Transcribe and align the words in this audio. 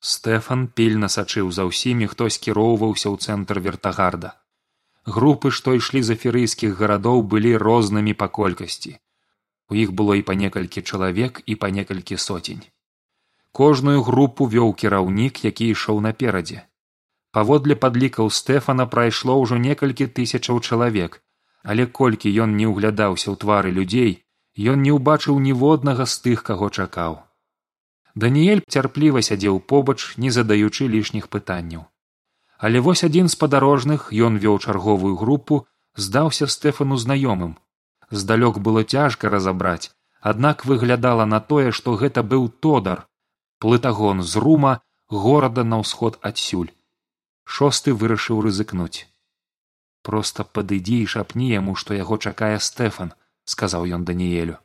стэфан 0.00 0.66
пільна 0.80 1.08
сачыў 1.14 1.50
за 1.56 1.66
ўсімі 1.68 2.08
хто 2.12 2.28
скіроўваўся 2.36 3.08
ў 3.10 3.16
цэнтр 3.18 3.60
вертагарда. 3.66 4.30
Групы 5.16 5.50
што 5.50 5.74
ішлі 5.80 6.02
з 6.06 6.16
аферыйскіх 6.16 6.74
гарадоў 6.80 7.22
былі 7.34 7.54
рознымі 7.56 8.14
па 8.14 8.28
колькасці. 8.40 8.96
У 9.70 9.78
іх 9.84 9.92
было 9.92 10.18
і 10.18 10.24
па 10.28 10.34
некалькі 10.42 10.82
чалавек 10.82 11.42
і 11.46 11.54
па 11.62 11.70
некалькі 11.70 12.16
соцень. 12.16 12.64
Кожную 13.52 14.02
групу 14.02 14.48
вёў 14.56 14.74
кіраўнік 14.82 15.44
які 15.44 15.70
ішоў 15.76 16.00
наперадзе. 16.08 16.66
Паводле 17.32 17.74
падлікаў 17.76 18.30
стэфана 18.40 18.86
прайшло 18.86 19.40
ўжо 19.40 19.56
некалькі 19.68 20.06
тысячаў 20.18 20.60
чалавек 20.60 21.22
але 21.62 21.86
колькі 21.86 22.32
ён 22.44 22.56
не 22.56 22.66
ўглядаўся 22.70 23.28
ў 23.30 23.36
твары 23.44 23.70
людзей 23.78 24.12
ён 24.72 24.82
не 24.82 24.92
ўбачыў 24.98 25.38
ніводнага 25.46 26.06
з 26.12 26.20
тых 26.26 26.44
каго 26.48 26.70
чакаў 26.70 27.18
даніэль 28.24 28.64
цярпліва 28.74 29.22
сядзеў 29.28 29.60
побач 29.72 30.00
не 30.22 30.30
задаючы 30.34 30.88
лішніх 30.94 31.28
пытанняў. 31.34 31.84
Але 32.58 32.80
вось 32.86 33.04
адзін 33.08 33.30
з 33.32 33.38
падарожных 33.42 34.08
ён 34.28 34.38
вёў 34.44 34.58
чарговую 34.58 35.14
групу 35.20 35.66
здаўся 36.06 36.50
стэфану 36.54 36.98
знаёмым. 37.04 37.54
Здалёк 38.10 38.58
было 38.58 38.82
цяжка 38.82 39.30
разабраць 39.34 39.92
аднак 40.20 40.64
выглядала 40.64 41.24
на 41.24 41.40
тое 41.40 41.70
што 41.78 41.94
гэта 42.02 42.22
быў 42.22 42.48
тодар 42.66 43.06
плытагон 43.64 44.22
з 44.22 44.36
рума 44.44 44.80
горада 45.08 45.64
на 45.64 45.78
ўсход 45.82 46.18
адсюль. 46.30 46.72
Шосты 47.44 47.94
вырашыў 47.94 48.42
рызыкнуць. 48.46 49.06
Проста 50.02 50.44
падыдзі 50.44 51.02
і 51.02 51.10
шапні 51.14 51.50
яму 51.52 51.74
што 51.74 51.94
яго 51.94 52.18
чакае 52.18 52.56
стэфан 52.58 53.12
сказаў 53.44 53.86
ён 53.98 54.04
даніелю 54.08 54.58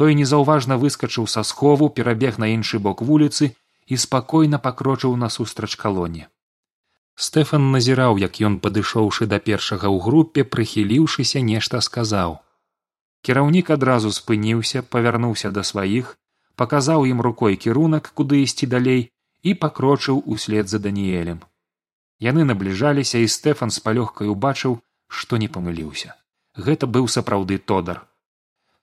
той 0.00 0.14
незаўважна 0.16 0.78
выскачыў 0.82 1.26
са 1.28 1.42
схову 1.44 1.88
перабег 1.96 2.38
на 2.42 2.48
іншы 2.56 2.78
бок 2.84 3.02
вуліцы 3.08 3.48
і 3.86 3.98
спакойна 4.04 4.60
пакрочыў 4.66 5.16
насустрач 5.22 5.76
калоне. 5.82 6.28
Стэфан 7.26 7.66
назіраў 7.74 8.16
як 8.22 8.40
ён 8.48 8.56
падышоўшы 8.64 9.28
да 9.32 9.38
першага 9.50 9.92
ў 9.92 10.00
групе 10.06 10.46
прыхіліўшыся 10.54 11.44
нешта 11.50 11.82
сказаў. 11.84 12.40
Кіраўнік 13.28 13.76
адразу 13.76 14.16
спыніўся 14.18 14.82
павярнуўся 14.96 15.52
да 15.52 15.68
сваіх 15.72 16.16
паказаў 16.56 17.04
ім 17.12 17.20
рукой 17.28 17.60
кірунак 17.60 18.12
куды 18.16 18.40
ісці 18.48 18.72
далей 18.74 19.08
і 19.42 19.56
пакрочыў 19.64 20.24
услед 20.24 20.72
за 20.72 20.80
даніелем 20.88 21.44
яны 22.20 22.44
набліжаліся 22.48 23.20
і 23.20 23.28
стэфан 23.34 23.72
з 23.76 23.84
палёгкай 23.84 24.32
убачыў 24.32 24.80
што 25.08 25.36
не 25.42 25.48
памыліўся. 25.48 26.14
Гэта 26.56 26.86
быў 26.86 27.08
сапраўды 27.08 27.58
тодар 27.58 28.06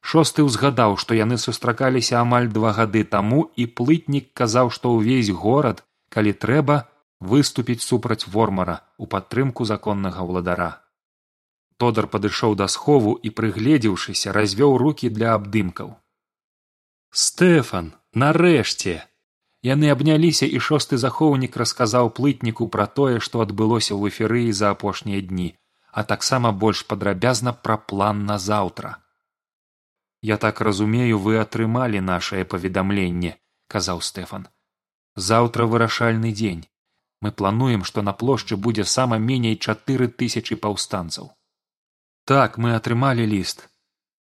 шосты 0.08 0.44
ўзгадаў 0.48 0.96
што 1.02 1.16
яны 1.18 1.38
сустракаліся 1.44 2.20
амаль 2.24 2.48
два 2.58 2.72
гады 2.76 3.04
таму 3.16 3.40
і 3.62 3.68
плытнік 3.80 4.28
казаў 4.42 4.70
што 4.76 4.92
ўвесь 4.96 5.32
горад 5.44 5.84
калі 6.16 6.32
трэба 6.44 6.76
выступіць 7.32 7.84
супраць 7.86 8.28
вормара 8.36 8.76
у 8.98 9.08
падтрымку 9.14 9.66
законнага 9.66 10.24
ўладара. 10.28 10.70
Тодар 11.78 12.08
падышоў 12.14 12.56
да 12.62 12.68
схову 12.76 13.14
і 13.30 13.30
прыгледзеўшыся 13.40 14.34
развёў 14.38 14.78
руки 14.82 15.10
для 15.18 15.34
абдымкаў. 15.38 15.92
Стэфан 17.12 17.92
нарэшце! 18.14 19.04
Яны 19.68 19.90
абняліся 19.92 20.46
і 20.46 20.62
шосты 20.64 20.98
захоўнік 21.02 21.58
расказаў 21.58 22.14
плытніку 22.18 22.70
пра 22.76 22.86
тое 23.00 23.20
што 23.28 23.44
адбылося 23.46 23.92
ў 23.98 24.14
эферыі 24.14 24.56
за 24.62 24.72
апошнія 24.78 25.22
дні 25.32 25.50
а 25.98 26.04
таксама 26.04 26.54
больш 26.64 26.86
падрабязна 26.86 27.54
пра 27.68 27.78
план 27.92 28.24
на 28.30 28.38
заўтра 28.38 28.96
я 30.22 30.38
так 30.38 30.62
разумею 30.62 31.20
вы 31.20 31.38
атрымалі 31.40 32.00
нашае 32.02 32.44
паведамленне 32.46 33.38
казаў 33.68 34.02
стэфан 34.02 34.48
заўтра 35.16 35.66
вырашальны 35.66 36.32
дзень 36.32 36.66
мы 37.22 37.32
плануем 37.32 37.84
што 37.84 38.02
на 38.02 38.14
плошчы 38.14 38.58
будзе 38.58 38.86
сама 38.86 39.18
меней 39.18 39.58
чатыры 39.58 40.08
тысячи 40.08 40.56
паўстанцаў 40.56 41.32
так 42.26 42.58
мы 42.58 42.76
атрымалі 42.76 43.26
ліст 43.26 43.68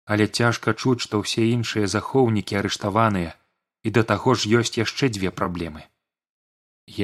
але 0.06 0.28
цяжка 0.28 0.74
чуць 0.74 1.00
што 1.06 1.22
ўсе 1.24 1.48
іншыя 1.54 1.88
захоўнікі 1.88 2.60
арыштаваныя 2.62 3.36
і 3.84 3.94
да 3.98 4.04
таго 4.04 4.36
ж 4.36 4.50
ёсць 4.62 4.78
яшчэ 4.80 5.10
дзве 5.18 5.32
праблемы 5.32 5.86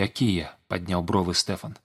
якія 0.09 0.51
падняў 0.67 1.05
бровы 1.11 1.37
стэфан 1.41 1.77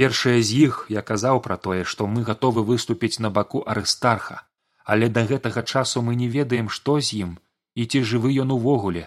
першая 0.00 0.40
з 0.42 0.66
іх 0.66 0.86
я 0.96 1.02
казаў 1.10 1.40
пра 1.46 1.56
тое 1.68 1.84
што 1.94 2.06
мы 2.16 2.26
гатовы 2.28 2.64
выступіць 2.72 3.20
на 3.26 3.30
баку 3.30 3.62
арыстарха 3.74 4.42
але 4.94 5.08
да 5.16 5.26
гэтага 5.30 5.62
часу 5.62 6.02
мы 6.06 6.14
не 6.20 6.28
ведаем 6.36 6.70
што 6.76 6.96
з 7.00 7.26
ім 7.26 7.32
і 7.74 7.86
ці 7.90 8.02
жывы 8.10 8.30
ён 8.44 8.54
увогуле. 8.56 9.04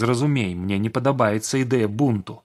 Зразумей 0.00 0.54
мне 0.62 0.78
не 0.84 0.90
падабаецца 0.96 1.60
ідэя 1.60 1.92
бунту. 2.00 2.40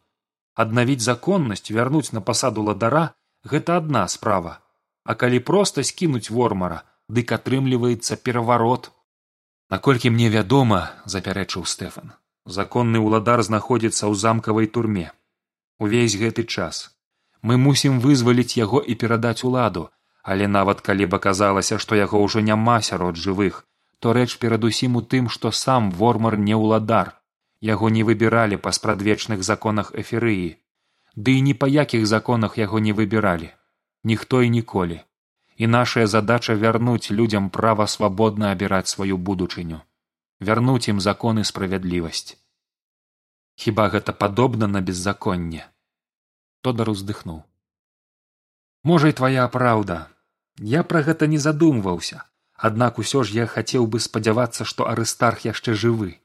Аднавіць 0.66 1.06
законнасць 1.06 1.72
вярнуць 1.72 2.12
на 2.18 2.22
пасаду 2.30 2.68
ладара 2.68 3.06
гэта 3.56 3.80
адна 3.82 4.04
справа. 4.18 4.60
А 5.08 5.16
калі 5.16 5.40
проста 5.50 5.88
скінуць 5.90 6.30
вормара 6.30 6.84
дык 7.08 7.32
атрымліваецца 7.40 8.20
пераварот. 8.28 8.92
Наколькі 9.72 10.14
мне 10.16 10.30
вядома 10.38 10.82
запярэчыў 11.16 11.66
стэфан 11.74 12.16
законны 12.48 13.00
ўладар 13.04 13.44
знаходзіцца 13.44 14.08
ў 14.08 14.14
замкавай 14.16 14.68
турме. 14.72 15.12
Увесь 15.80 16.16
гэты 16.16 16.48
час. 16.48 16.96
Мы 17.44 17.60
мусім 17.60 18.00
вызваліць 18.00 18.58
яго 18.58 18.80
і 18.82 18.96
перадаць 18.96 19.44
уладу 19.44 19.90
але 20.34 20.48
нават 20.52 20.84
калі 20.84 21.08
б 21.08 21.22
аказалася 21.22 21.80
што 21.84 21.96
яго 21.96 22.20
ўжо 22.28 22.44
няма 22.52 22.78
сярод 22.92 23.16
жывых 23.26 23.64
то 24.00 24.14
рэч 24.14 24.38
перадусім 24.42 24.98
у 25.00 25.02
тым 25.02 25.30
што 25.36 25.52
сам 25.52 25.90
вормар 25.92 26.38
не 26.38 26.56
ўладар. 26.56 27.14
Яго 27.68 27.90
не 27.90 28.04
выбіралі 28.08 28.58
па 28.64 28.72
спрадвечных 28.78 29.44
законах 29.44 29.94
эферыі 30.02 30.58
ды 31.18 31.34
і 31.38 31.42
ні 31.46 31.54
па 31.62 31.68
якіх 31.68 32.06
законах 32.06 32.58
яго 32.62 32.80
не 32.88 32.94
выбіралі. 32.94 33.50
Ніхто 34.04 34.42
і 34.46 34.50
ніколі. 34.54 35.00
І 35.58 35.68
нашая 35.68 36.06
задача 36.08 36.54
вярнуць 36.54 37.10
людзям 37.12 37.50
права 37.50 37.88
свабодна 37.88 38.52
абіраць 38.52 38.92
сваю 38.94 39.18
будучыню. 39.18 39.80
Вярнуць 40.40 40.86
ім 40.94 41.00
законы 41.02 41.44
справядлівасць. 41.44 42.38
Хіба 43.56 43.88
гэта 43.90 44.14
падобна 44.14 44.68
на 44.68 44.82
беззаконне? 44.82 45.66
Тодар 46.62 46.94
уздыхнуў. 46.94 47.42
Можа 48.84 49.10
і 49.10 49.18
твая 49.18 49.48
праўда 49.50 49.98
я 50.60 50.84
пра 50.84 51.02
гэта 51.02 51.28
не 51.28 51.38
задумваўся. 51.38 52.24
Аднак 52.58 52.98
усё 52.98 53.24
ж 53.24 53.34
я 53.38 53.46
хацеў 53.46 53.86
бы 53.86 54.00
спадзявацца 54.00 54.66
што 54.66 54.90
арыстарх 54.90 55.46
яшчэ 55.46 55.74
жывы. 55.74 56.18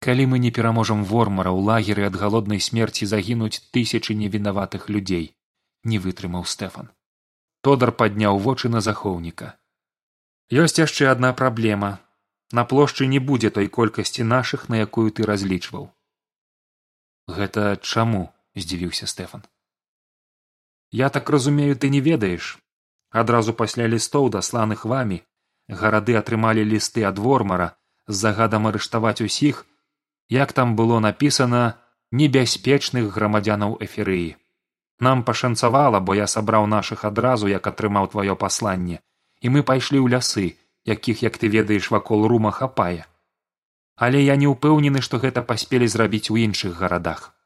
Калі 0.00 0.26
мы 0.32 0.38
не 0.38 0.50
пераможам 0.50 1.04
вормара 1.04 1.50
ў 1.50 1.64
лагеры 1.64 2.04
ад 2.08 2.16
галоднай 2.16 2.60
смерці 2.60 3.06
загінуць 3.06 3.64
тысячы 3.72 4.14
невінаватых 4.14 4.88
людзей 4.88 5.32
не 5.84 5.98
вытрымаў 5.98 6.44
стэфан. 6.44 6.92
Тодар 7.62 7.92
падняў 7.92 8.38
вочы 8.38 8.68
на 8.68 8.80
захоўніка. 8.80 9.56
Ёсць 10.52 10.80
яшчэ 10.80 11.08
адна 11.08 11.32
праблема. 11.32 12.00
На 12.52 12.64
плошчы 12.64 13.06
не 13.06 13.18
будзе 13.18 13.50
той 13.50 13.68
колькасці 13.68 14.24
нашых 14.24 14.68
на 14.68 14.80
якую 14.84 15.10
ты 15.12 15.24
разлічваў. 15.24 15.88
Гэта 17.28 17.76
чаму 17.76 18.32
здзівіўся 18.56 19.06
стэфан. 19.06 19.44
Я 20.90 21.08
так 21.08 21.30
разумею 21.30 21.76
ты 21.76 21.88
не 21.88 22.00
ведаеш 22.00 22.58
адразу 23.10 23.54
пасля 23.54 23.86
лістоў 23.86 24.30
дасланых 24.36 24.84
вамі 24.84 25.20
гарады 25.82 26.16
атрымалі 26.20 26.64
лісты 26.72 27.04
ад 27.10 27.18
вормара 27.18 27.72
з 28.06 28.16
загадам 28.22 28.70
арыштаваць 28.70 29.20
усіх 29.26 29.66
як 30.28 30.52
там 30.52 30.76
было 30.76 31.00
напісана 31.00 31.62
небяспечных 32.22 33.12
грамадзянаў 33.18 33.76
эферыі 33.88 34.36
нам 35.00 35.22
пашанцавала 35.24 36.00
бо 36.00 36.14
я 36.14 36.26
сабраў 36.26 36.66
нашых 36.66 37.04
адразу 37.04 37.48
як 37.48 37.66
атрымаў 37.66 38.10
тваё 38.14 38.36
пасланне 38.36 39.00
і 39.40 39.54
мы 39.54 39.62
пайшлі 39.62 39.98
ў 40.00 40.16
лясы 40.16 40.48
якіх 40.84 41.22
як 41.22 41.38
ты 41.38 41.48
ведаеш 41.48 41.90
вакол 41.90 42.26
рума 42.26 42.50
хапае. 42.50 43.04
Але 43.96 44.22
я 44.22 44.36
не 44.36 44.48
ўпэўнены 44.48 45.04
што 45.04 45.20
гэта 45.20 45.42
паспелі 45.42 45.86
зрабіць 45.88 46.30
у 46.30 46.36
іншых 46.36 46.76
гарадах. 46.76 47.36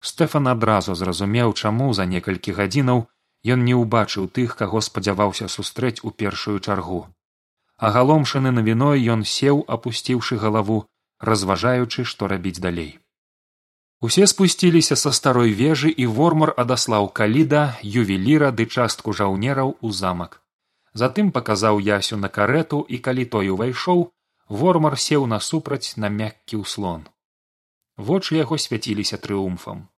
Стэфан 0.00 0.48
адразу 0.48 0.94
зразумеў 0.94 1.52
чаму 1.54 1.92
за 1.94 2.06
некалькі 2.06 2.52
гадзінаў 2.52 3.06
ён 3.44 3.64
не 3.64 3.74
ўбачыў 3.74 4.28
тых 4.28 4.56
каго 4.56 4.80
спадзяваўся 4.80 5.48
сустрэць 5.48 6.02
у 6.02 6.10
першую 6.10 6.58
чаргу. 6.60 7.06
Агаломшаны 7.76 8.50
навіной 8.52 9.04
ён 9.14 9.24
сеў 9.24 9.64
апусціўшы 9.76 10.36
галаву 10.36 10.84
разважаючы 11.20 12.04
што 12.04 12.28
рабіць 12.28 12.60
далей. 12.60 12.98
Усе 14.00 14.26
спусціліся 14.26 14.96
са 14.96 15.12
старой 15.12 15.52
вежы 15.52 15.90
і 15.90 16.06
вормар 16.06 16.52
адаслаў 16.56 17.08
каліда 17.12 17.76
ювеліра 17.84 18.50
ды 18.50 18.64
частку 18.66 19.12
жаўнераў 19.12 19.76
у 19.80 19.92
замак. 19.92 20.40
Затым 20.92 21.30
паказаў 21.32 21.80
ясю 21.80 22.16
на 22.16 22.28
карету 22.28 22.80
і 22.88 22.98
калі 22.98 23.24
той 23.24 23.52
увайшоў 23.56 24.08
вормар 24.48 24.98
сеў 24.98 25.26
насупраць 25.26 25.96
на 25.96 26.08
мяккі 26.08 26.64
ўслон. 26.64 27.08
Вочы 27.96 28.40
яго 28.40 28.56
свяціліся 28.56 29.20
трыумфам 29.20 29.88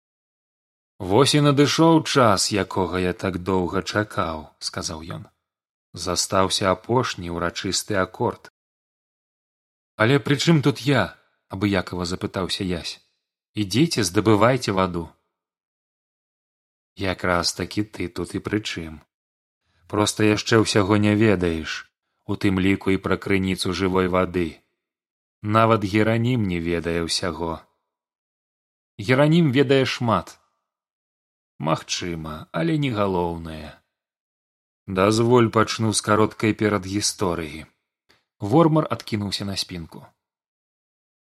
вось 1.11 1.35
і 1.39 1.43
надышоў 1.47 2.03
час 2.15 2.49
якога 2.65 3.03
я 3.05 3.13
так 3.25 3.39
доўга 3.51 3.83
чакаў 3.83 4.47
сказаў 4.71 5.05
ён. 5.19 5.29
Застаўся 5.93 6.71
апошні 6.73 7.35
ўрачысты 7.37 7.99
акорд. 8.03 8.51
Але 9.97 10.19
прычым 10.19 10.63
тут 10.67 10.85
я? 10.89 11.05
абыякова 11.53 12.09
запытаўся 12.09 12.65
ясь. 12.65 12.97
Ідзіце 13.53 14.05
здабывайце 14.09 14.73
ваду. 14.73 15.07
Якраз 16.97 17.53
такі 17.53 17.85
ты 17.85 18.09
тут 18.09 18.39
і 18.39 18.41
прычым 18.41 19.01
проста 19.93 20.25
яшчэ 20.25 20.57
ўсяго 20.65 20.97
не 21.05 21.13
ведаеш 21.21 21.73
у 22.25 22.35
тым 22.43 22.61
ліку 22.65 22.93
і 22.97 23.01
пра 23.05 23.17
крыніцу 23.25 23.75
жывой 23.77 24.09
вады. 24.13 24.45
Нават 25.57 25.85
геранім 25.85 26.47
не 26.53 26.61
ведае 26.65 27.03
ўсяго. 27.05 27.61
Геранім 29.09 29.51
ведае 29.57 29.85
шмат 29.95 30.33
магчыма 31.59 32.47
але 32.53 32.79
не 32.79 32.91
галоўнае. 32.91 33.77
Дазволь 34.87 35.49
пачну 35.49 35.93
з 35.93 36.01
кароткай 36.01 36.53
перадгісторыі. 36.55 37.67
Вормар 38.41 38.87
адкінуўся 38.91 39.45
на 39.45 39.57
спінку. 39.57 40.03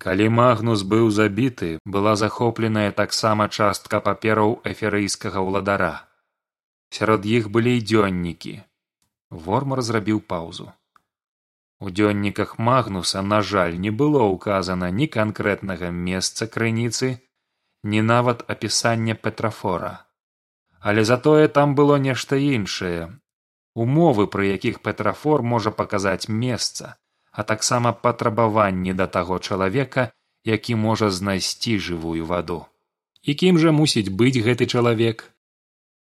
Калі 0.01 0.29
магнус 0.33 0.81
быў 0.81 1.11
забіты 1.13 1.77
была 1.85 2.15
захопленая 2.17 2.89
таксама 2.91 3.47
частка 3.47 4.01
папераў 4.01 4.57
эферыйскага 4.65 5.45
ўладара. 5.45 6.09
Сярод 6.89 7.25
іх 7.25 7.53
былі 7.53 7.77
і 7.77 7.85
дзённікі. 7.85 8.55
Вормар 9.29 9.81
зрабіў 9.85 10.25
паўзу. 10.25 10.71
У 11.79 11.89
дзённіках 11.89 12.57
магнуса 12.57 13.21
на 13.21 13.41
жаль 13.41 13.77
не 13.77 13.91
было 14.01 14.25
ўказана 14.33 14.89
ні 14.89 15.05
канкрэтнага 15.05 15.93
месца 15.93 16.49
крыніцы 16.55 17.17
ні 17.83 18.01
нават 18.01 18.43
апісання 18.53 19.15
петрафора 19.15 19.93
але 20.81 21.05
затое 21.05 21.47
там 21.47 21.75
было 21.75 21.97
нешта 21.97 22.35
іншае. 22.35 23.13
Умовы 23.73 24.27
пры 24.27 24.51
якіх 24.57 24.81
петрафор 24.81 25.43
можа 25.53 25.71
паказаць 25.71 26.27
месца 26.27 26.97
а 27.31 27.43
таксама 27.43 27.93
патрабаванні 27.93 28.93
да 28.93 29.07
таго 29.07 29.39
чалавека 29.39 30.11
які 30.43 30.75
можа 30.75 31.09
знайсці 31.09 31.77
жывую 31.79 32.25
ваду. 32.25 32.65
І 33.21 33.35
кім 33.37 33.59
жа 33.61 33.71
мусіць 33.71 34.09
быць 34.09 34.41
гэты 34.41 34.65
чалавек? 34.65 35.29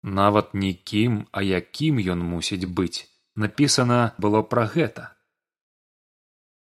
Нават 0.04 0.54
нікім 0.54 1.28
а 1.32 1.42
якім 1.42 2.02
ён 2.16 2.20
мусіць 2.20 2.66
быць. 2.66 3.08
Напісана 3.36 4.14
было 4.18 4.42
пра 4.44 4.66
гэта. 4.66 5.14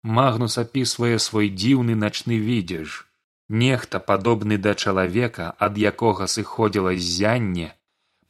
Магнус 0.03 0.57
апісвае 0.57 1.19
свой 1.19 1.50
дзіўны 1.50 1.95
начны 1.95 2.39
відзеж. 2.41 3.06
Нехта 3.50 4.00
падобны 4.00 4.57
да 4.57 4.73
чалавека 4.75 5.53
ад 5.57 5.77
якога 5.77 6.27
сыходзіла 6.27 6.95
ззянне 6.97 7.79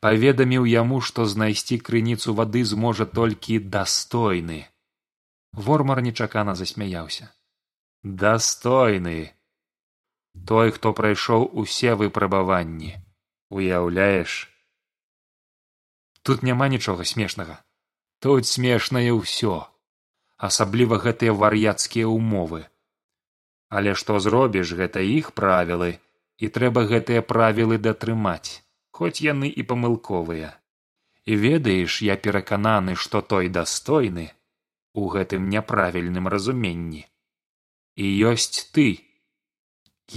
паведаміў 0.06 0.68
яму 0.72 1.00
што 1.02 1.26
знайсці 1.26 1.78
крыніцу 1.90 2.34
вады 2.40 2.64
зможа 2.64 3.06
толькі 3.06 3.60
дастойны. 3.60 4.60
Вормар 5.52 6.02
нечакана 6.02 6.56
засмяяўся. 6.56 7.32
Дастойны. 8.04 9.34
Той 10.48 10.72
хто 10.72 10.94
прайшоў 10.94 11.50
усе 11.64 11.96
выпрабаванні 12.00 12.96
уяўляеш? 13.50 14.48
Тут 16.24 16.44
няма 16.44 16.70
нічога 16.70 17.04
смешнага. 17.04 17.60
Тут 18.20 18.46
смешнае 18.46 19.12
ўсё. 19.12 19.68
Асабліва 20.38 21.00
гэтыя 21.04 21.36
вар'яцкія 21.36 22.08
ўмовы. 22.08 22.64
Але 23.68 23.96
што 24.00 24.20
зробіш 24.24 24.72
гэта 24.80 25.04
іх 25.04 25.36
правілы 25.36 26.00
і 26.38 26.48
трэба 26.48 26.88
гэтыя 26.88 27.22
правілы 27.22 27.78
датрымаць 27.78 28.64
хоць 29.00 29.24
яны 29.24 29.48
і 29.48 29.64
памылковыя. 29.68 30.56
І 31.32 31.36
ведаеш 31.44 32.02
я 32.04 32.16
перакананы 32.24 32.96
што 33.04 33.22
той 33.34 33.48
дастойны 33.58 34.26
у 35.02 35.08
гэтым 35.14 35.46
няправільным 35.54 36.28
разуменні. 36.34 37.06
І 37.96 38.10
ёсць 38.32 38.66
ты. 38.76 38.88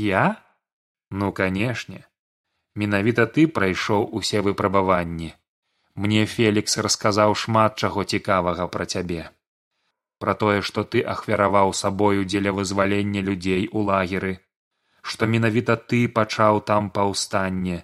Я? 0.06 0.24
Ну 1.10 1.30
канешне. 1.40 2.02
Менавіта 2.74 3.26
ты 3.36 3.46
прайшоў 3.58 4.08
усе 4.20 4.42
выпрабаванні. 4.48 5.30
Мне 5.94 6.24
фелікс 6.34 6.78
расказаў 6.86 7.36
шмат 7.44 7.78
чаго 7.78 8.04
цікавага 8.16 8.66
пра 8.74 8.88
цябе. 8.96 9.28
Пра 10.18 10.34
тое 10.42 10.58
што 10.72 10.86
ты 10.94 11.04
ахвяраваў 11.14 11.76
сабою 11.84 12.26
дзеля 12.32 12.56
вызвалення 12.58 13.22
людзей 13.30 13.68
у 13.70 13.86
лагеры. 13.92 14.34
Што 15.02 15.30
менавіта 15.36 15.76
ты 15.76 16.04
пачаў 16.20 16.62
там 16.72 16.90
паўстанне 16.98 17.82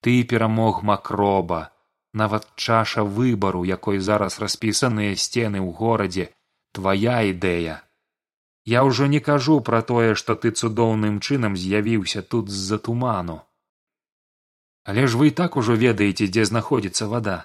ты 0.00 0.24
перамог 0.24 0.82
макроба 0.82 1.72
нават 2.12 2.48
чаша 2.56 3.04
выбару 3.04 3.62
якой 3.64 3.98
зараз 3.98 4.38
распісаныя 4.42 5.14
сцены 5.14 5.60
ў 5.60 5.70
горадзе 5.70 6.26
твая 6.72 7.22
ідэя. 7.30 7.82
Я 8.64 8.82
ўжо 8.84 9.06
не 9.06 9.20
кажу 9.20 9.60
пра 9.60 9.82
тое 9.82 10.14
што 10.14 10.34
ты 10.34 10.50
цудоўным 10.50 11.20
чынам 11.20 11.56
з'явіўся 11.56 12.22
тут 12.22 12.50
з 12.50 12.58
за 12.72 12.78
туману. 12.78 13.40
Але 14.84 15.06
ж 15.06 15.16
вы 15.20 15.30
і 15.30 15.36
так 15.36 15.56
ужо 15.56 15.74
ведаеце 15.74 16.26
дзе 16.26 16.44
знаходзіцца 16.44 17.06
вада. 17.06 17.38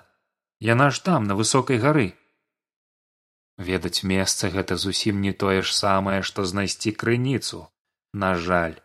Яна 0.60 0.90
ж 0.90 1.04
там 1.04 1.28
на 1.30 1.36
высокай 1.36 1.78
гары. 1.78 2.16
Ведаць 3.58 4.04
месца 4.04 4.50
гэта 4.50 4.76
зусім 4.76 5.22
не 5.22 5.34
тое 5.34 5.62
ж 5.62 5.76
самае 5.76 6.22
што 6.24 6.46
знайсці 6.46 6.92
крыніцу 6.92 7.68
на 8.14 8.36
жаль 8.36 8.80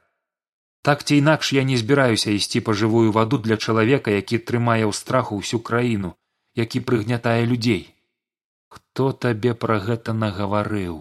так 0.82 1.04
ці 1.04 1.16
інакш 1.22 1.52
я 1.56 1.62
не 1.68 1.76
збіраюся 1.82 2.34
ісці 2.36 2.64
па 2.66 2.72
жывую 2.72 3.12
ваду 3.16 3.38
для 3.38 3.56
чалавека 3.56 4.16
які 4.16 4.40
трымае 4.50 4.84
ў 4.88 4.92
страху 5.02 5.40
ўсю 5.42 5.60
краіну 5.70 6.16
які 6.54 6.80
прыгнятае 6.80 7.46
людзей. 7.46 7.94
Хто 8.68 9.12
табе 9.12 9.54
пра 9.54 9.78
гэта 9.86 10.16
нагаварыў 10.16 10.98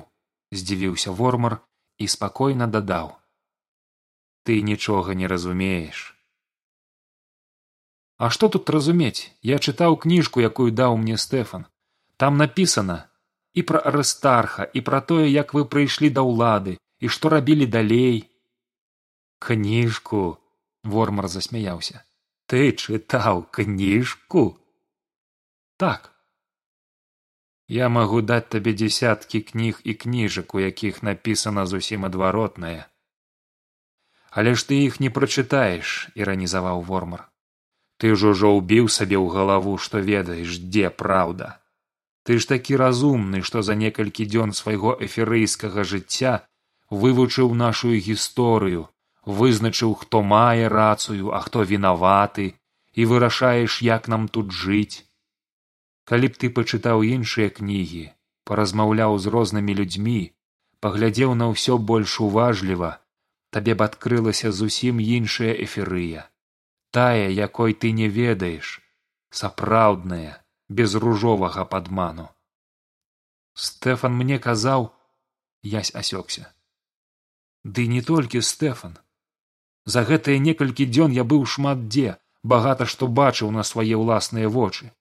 здзівіўся 0.52 1.12
вормар 1.12 1.60
і 1.98 2.08
спакойна 2.08 2.68
дадаў. 2.68 3.18
Ты 4.46 4.62
нічога 4.62 5.14
не 5.14 5.28
разумееш 5.28 6.20
а 8.20 8.30
што 8.30 8.50
тут 8.54 8.70
разумець? 8.70 9.32
Я 9.42 9.58
чытаў 9.58 9.96
кніжку 10.04 10.44
якую 10.44 10.72
даў 10.76 10.98
мне 11.00 11.16
стэфан. 11.18 11.66
Там 12.20 12.36
напісана 12.38 13.08
і 13.56 13.64
пра 13.70 13.80
арыстарха 13.92 14.68
і 14.76 14.84
пра 14.90 15.00
тое 15.12 15.28
як 15.32 15.56
вы 15.56 15.64
прыйшлі 15.76 16.12
да 16.18 16.26
ўлады 16.28 16.76
і 17.00 17.08
што 17.16 17.32
рабілі 17.34 17.66
далей 17.76 18.18
кніжку. 19.40 20.38
Вормар 20.84 21.28
засмяяўся. 21.28 22.04
Ты 22.48 22.72
чытаў 22.72 23.44
кніжку? 23.52 24.60
Так. 25.78 26.12
Я 27.68 27.90
магу 27.90 28.22
даць 28.26 28.50
табе 28.54 28.74
дзясяткі 28.74 29.42
кніг 29.50 29.82
і 29.84 29.94
кніжак 29.94 30.56
у 30.56 30.60
якіх 30.64 31.04
напісана 31.04 31.66
зусім 31.66 32.06
адваротнае. 32.10 32.90
Але 34.32 34.56
ж 34.56 34.66
ты 34.68 34.80
іх 34.86 35.00
не 35.00 35.10
прачытаеш 35.14 36.10
іранізаваў 36.16 36.82
вормар. 36.82 37.30
Ты 38.02 38.16
ж 38.16 38.34
ужо 38.34 38.54
ўбіў 38.58 38.90
сабе 38.90 39.18
ў 39.22 39.28
галаву 39.30 39.78
што 39.78 40.02
ведаеш 40.02 40.58
дзе 40.58 40.90
праўда. 40.90 41.62
Ты 42.24 42.40
ж 42.40 42.50
такі 42.50 42.80
разумны 42.82 43.42
што 43.46 43.62
за 43.62 43.76
некалькі 43.76 44.26
дзён 44.26 44.54
свайго 44.58 44.98
эферыйскага 45.08 45.84
жыцця 45.84 46.34
вывучыў 46.90 47.54
нашу 47.54 47.94
гісторыю 47.94 48.90
вызначыў 49.38 49.94
хто 50.02 50.22
мае 50.26 50.70
рацыю 50.74 51.34
а 51.38 51.40
хто 51.46 51.64
вінаваты 51.72 52.48
і 52.94 53.06
вырашаеш 53.12 53.82
як 53.86 54.08
нам 54.14 54.28
тут 54.28 54.52
жыць. 54.52 55.06
Калі 56.10 56.34
б 56.34 56.42
ты 56.42 56.50
пачытаў 56.50 57.06
іншыя 57.06 57.54
кнігі 57.54 58.06
паразмаўляў 58.50 59.18
з 59.24 59.34
рознымі 59.36 59.78
людзьмі 59.80 60.20
паглядзеў 60.86 61.38
на 61.42 61.54
ўсё 61.54 61.78
больш 61.92 62.18
уважліва 62.26 62.92
табе 63.56 63.76
б 63.78 63.86
адкрылася 63.90 64.52
зусім 64.60 65.02
іншая 65.06 65.54
эферыя 65.66 66.26
тая 66.98 67.30
якой 67.30 67.78
ты 67.84 67.92
не 68.00 68.08
ведаеш 68.20 68.78
сапраўдная 69.42 70.42
без 70.70 70.96
ружовага 70.96 71.66
падману. 71.66 72.30
Стэфан 73.54 74.16
мне 74.22 74.40
казаў 74.40 74.90
язь 75.62 75.94
асёкся 76.02 76.50
ды 77.64 77.86
не 77.94 78.02
толькі 78.10 78.42
стэфан 78.50 78.98
за 79.94 80.06
гэтыя 80.10 80.40
некалькі 80.48 80.86
дзён 80.94 81.16
я 81.18 81.24
быў 81.34 81.46
шмат 81.54 81.86
дзе 81.90 82.16
багата 82.44 82.86
што 82.94 83.08
бачыў 83.20 83.52
на 83.52 83.64
свае 83.70 83.96
ўласныя 84.00 84.50
вочы. 84.56 84.92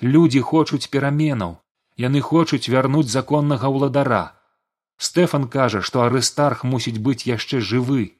Людзі 0.00 0.40
хочуць 0.50 0.90
пераменаў 0.94 1.58
яны 1.98 2.20
хочуць 2.22 2.70
вярнуць 2.72 3.10
законнага 3.12 3.68
ўладара. 3.74 4.24
Стэфан 4.98 5.48
кажа 5.48 5.82
што 5.82 6.02
арыстарх 6.06 6.64
мусіць 6.64 7.02
быць 7.08 7.26
яшчэ 7.26 7.60
жывы. 7.60 8.14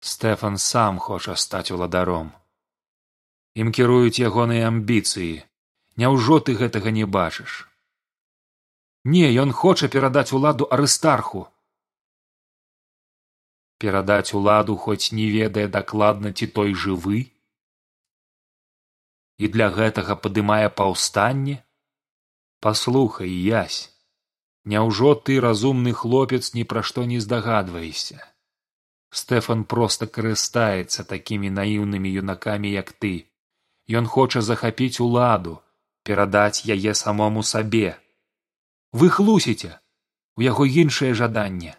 Стэфан 0.00 0.58
сам 0.58 0.98
хоча 0.98 1.34
стаць 1.44 1.70
уладаром. 1.70 2.32
Ім 3.54 3.70
кіруюць 3.70 4.18
ягоныя 4.18 4.68
амбіцыі. 4.70 5.44
Няўжо 5.96 6.40
ты 6.46 6.54
гэтага 6.58 6.90
не 6.90 7.06
бачыш? 7.06 7.68
Не 9.04 9.30
ён 9.42 9.52
хоча 9.52 9.88
перадаць 9.88 10.32
уладу 10.32 10.66
арыстарху 10.76 11.46
перадаць 13.78 14.34
уладу 14.34 14.76
хоць 14.76 15.12
не 15.12 15.30
ведае 15.30 15.66
дакладна 15.68 16.32
ці 16.32 16.46
той 16.58 16.74
жывы? 16.74 17.22
І 19.38 19.48
для 19.56 19.70
гэтага 19.70 20.16
падымае 20.26 20.68
паўстанне? 20.70 21.62
Паслухай 22.60 23.30
язь 23.30 23.90
няўжо 24.64 25.14
ты 25.14 25.40
разумны 25.44 25.92
хлопец 25.92 26.54
ні 26.54 26.64
пра 26.64 26.82
што 26.82 27.04
не 27.04 27.20
здагадваешся? 27.20 28.22
Стэфан 29.14 29.64
проста 29.72 30.06
карыстаецца 30.06 31.04
такімі 31.10 31.50
наіўнымі 31.58 32.10
юнакамі 32.22 32.72
як 32.72 32.90
ты. 32.92 33.12
Ён 33.86 34.08
хоча 34.14 34.40
захапіць 34.42 35.00
уладу 35.04 35.60
перадаць 36.02 36.64
яе 36.66 36.94
самому 36.94 37.42
сабе. 37.42 37.96
Вы 38.92 39.10
хлусіце 39.10 39.78
у 40.36 40.42
яго 40.42 40.66
іншае 40.66 41.12
жаданне 41.14 41.76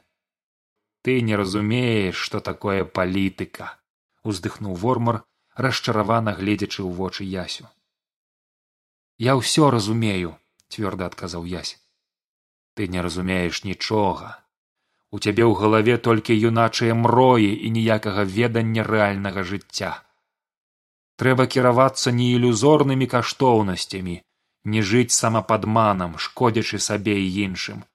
ты 1.06 1.22
не 1.22 1.36
разумееш 1.40 2.18
што 2.28 2.40
такое 2.46 2.84
палітыка 2.98 3.66
уздыхнуў 4.32 4.78
вормар 4.84 5.22
расчаравана 5.66 6.34
гледзячы 6.40 6.82
ў 6.82 6.92
вочы 7.00 7.26
ясю. 7.32 7.68
Я 9.26 9.36
ўсё 9.40 9.70
разумею 9.76 10.34
цвёрда 10.74 11.06
адказаў 11.12 11.46
ясь. 11.46 11.78
Ты 12.76 12.88
не 12.96 13.04
разумееш 13.06 13.62
нічога. 13.64 14.32
У 15.12 15.22
цябе 15.22 15.46
ў 15.46 15.54
галаве 15.60 15.96
толькі 16.08 16.36
юначыя 16.50 16.98
мроі 17.02 17.52
і 17.54 17.70
ніякага 17.76 18.26
ведання 18.38 18.84
рэальнага 18.88 19.46
жыцця. 19.52 19.92
Трэба 21.22 21.46
кіравацца 21.48 22.12
не 22.12 22.32
ілюзорнымі 22.36 23.08
каштоўнасцямі 23.14 24.18
не 24.74 24.82
жыць 24.82 25.14
самападманам 25.16 26.18
шкодзячы 26.28 26.82
сабе 26.88 27.16
і 27.22 27.30
іншым 27.46 27.86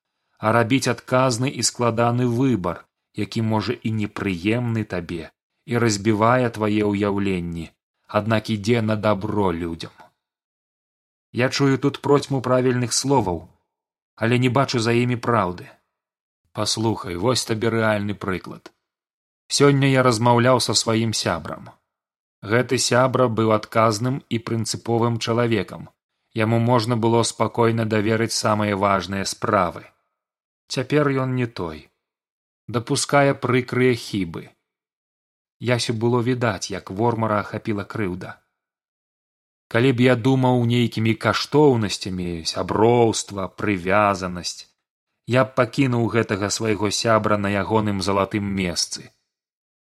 а 0.41 0.53
рабіць 0.57 0.89
адказны 0.89 1.51
і 1.51 1.67
складаны 1.69 2.31
выбар 2.39 2.87
які 3.15 3.43
можа 3.43 3.73
і 3.73 3.93
непрыемны 4.01 4.85
табе 4.85 5.31
і 5.67 5.79
разбівае 5.79 6.51
твае 6.51 6.83
ўяўленні 6.85 7.71
аднак 8.07 8.51
ідзе 8.51 8.83
на 8.83 8.97
дабро 8.97 9.53
людзям. 9.53 9.93
Я 11.33 11.49
чую 11.49 11.79
тут 11.79 12.03
процьму 12.03 12.43
правільных 12.43 12.93
словаў 12.93 13.49
але 14.21 14.39
не 14.39 14.49
бачу 14.49 14.79
за 14.85 14.93
імі 14.93 15.17
праўды. 15.17 15.67
Паслухай 16.53 17.17
вось 17.17 17.45
табе 17.49 17.73
рэальны 17.73 18.15
прыклад. 18.25 18.73
Сёння 19.49 19.89
я 19.89 20.03
размаўляў 20.05 20.61
са 20.61 20.77
сваім 20.77 21.15
сябрам. 21.17 21.71
Гэты 22.43 22.79
сябра 22.79 23.29
быў 23.29 23.53
адказным 23.57 24.21
і 24.29 24.41
прынцыповым 24.51 25.17
чалавекам. 25.19 25.89
Яму 26.37 26.59
можна 26.61 26.97
было 26.97 27.23
спакойна 27.31 27.87
даверыць 27.95 28.37
самыя 28.37 28.77
важныя 28.77 29.25
справы. 29.25 29.89
Цяпер 30.69 31.09
ён 31.25 31.35
не 31.35 31.47
той 31.47 31.90
дапускае 32.77 33.35
прыкрыя 33.45 33.99
хібы 34.07 34.49
ясю 35.61 35.95
было 35.95 36.21
відаць 36.23 36.71
як 36.71 36.91
вормара 36.91 37.41
ахапіла 37.41 37.85
крыўда. 37.85 38.37
Калі 39.69 39.93
б 39.93 40.03
я 40.03 40.15
думаў 40.17 40.65
нейкімі 40.67 41.15
каштоўнасцямі 41.15 42.43
сяброўства 42.53 43.47
прывязанасць 43.61 44.67
я 45.31 45.45
б 45.45 45.55
пакінуў 45.55 46.09
гэтага 46.15 46.51
свайго 46.51 46.91
сябра 46.91 47.37
на 47.39 47.53
ягоным 47.55 48.01
залатым 48.03 48.49
месцы. 48.61 49.11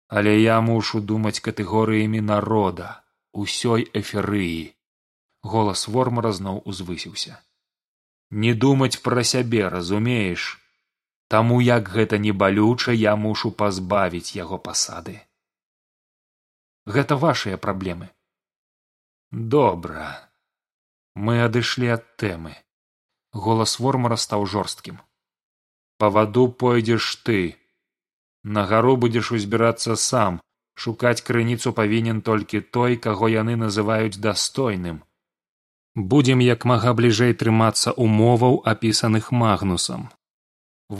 Але 0.07 0.37
я 0.37 0.59
мушу 0.61 1.01
думаць 1.01 1.39
катэгорыямі 1.39 2.21
народа 2.21 3.01
усёй 3.33 3.87
эферыі 4.01 4.75
голас 5.41 5.87
вормара 5.87 6.31
зноў 6.31 6.61
узвысіўся. 6.65 7.39
Не 8.29 8.53
думаць 8.53 9.01
пра 9.01 9.23
сябе 9.23 9.69
разумееш 9.69 10.62
таму 11.33 11.55
як 11.65 11.87
гэта 11.89 12.17
не 12.23 12.31
балюча 12.41 12.93
я 12.93 13.15
мушу 13.21 13.49
пазбавіць 13.61 14.35
яго 14.37 14.59
пасады. 14.67 15.15
Гэта 16.97 17.17
вашыя 17.23 17.57
праблемы. 17.63 18.09
Добра. 19.55 20.05
Мы 21.15 21.41
адышлі 21.47 21.89
ад 21.95 22.05
тэмы. 22.21 22.53
Голас 23.47 23.75
вормара 23.79 24.19
стаў 24.25 24.45
жорсткім. 24.53 25.01
Па 25.97 26.13
ваду 26.13 26.47
пойдзеш 26.63 27.09
ты. 27.25 27.41
На 28.43 28.69
гару 28.69 28.95
будзеш 29.05 29.33
узбірацца 29.41 29.97
сам. 30.07 30.41
Шукаць 30.85 31.25
крыніцу 31.25 31.73
павінен 31.73 32.21
толькі 32.21 32.61
той 32.77 32.97
каго 32.97 33.35
яны 33.41 33.55
называюць 33.65 34.21
дастойным. 34.21 35.01
Будзем 35.95 36.45
як 36.45 36.65
мага 36.65 36.93
бліжэй 36.99 37.33
трымацца 37.33 37.93
умоваў 38.05 38.61
апісаных 38.73 39.31
магнусам 39.45 40.11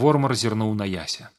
вормар 0.01 0.35
зірнуў 0.41 0.73
на 0.79 0.87
яся. 0.89 1.29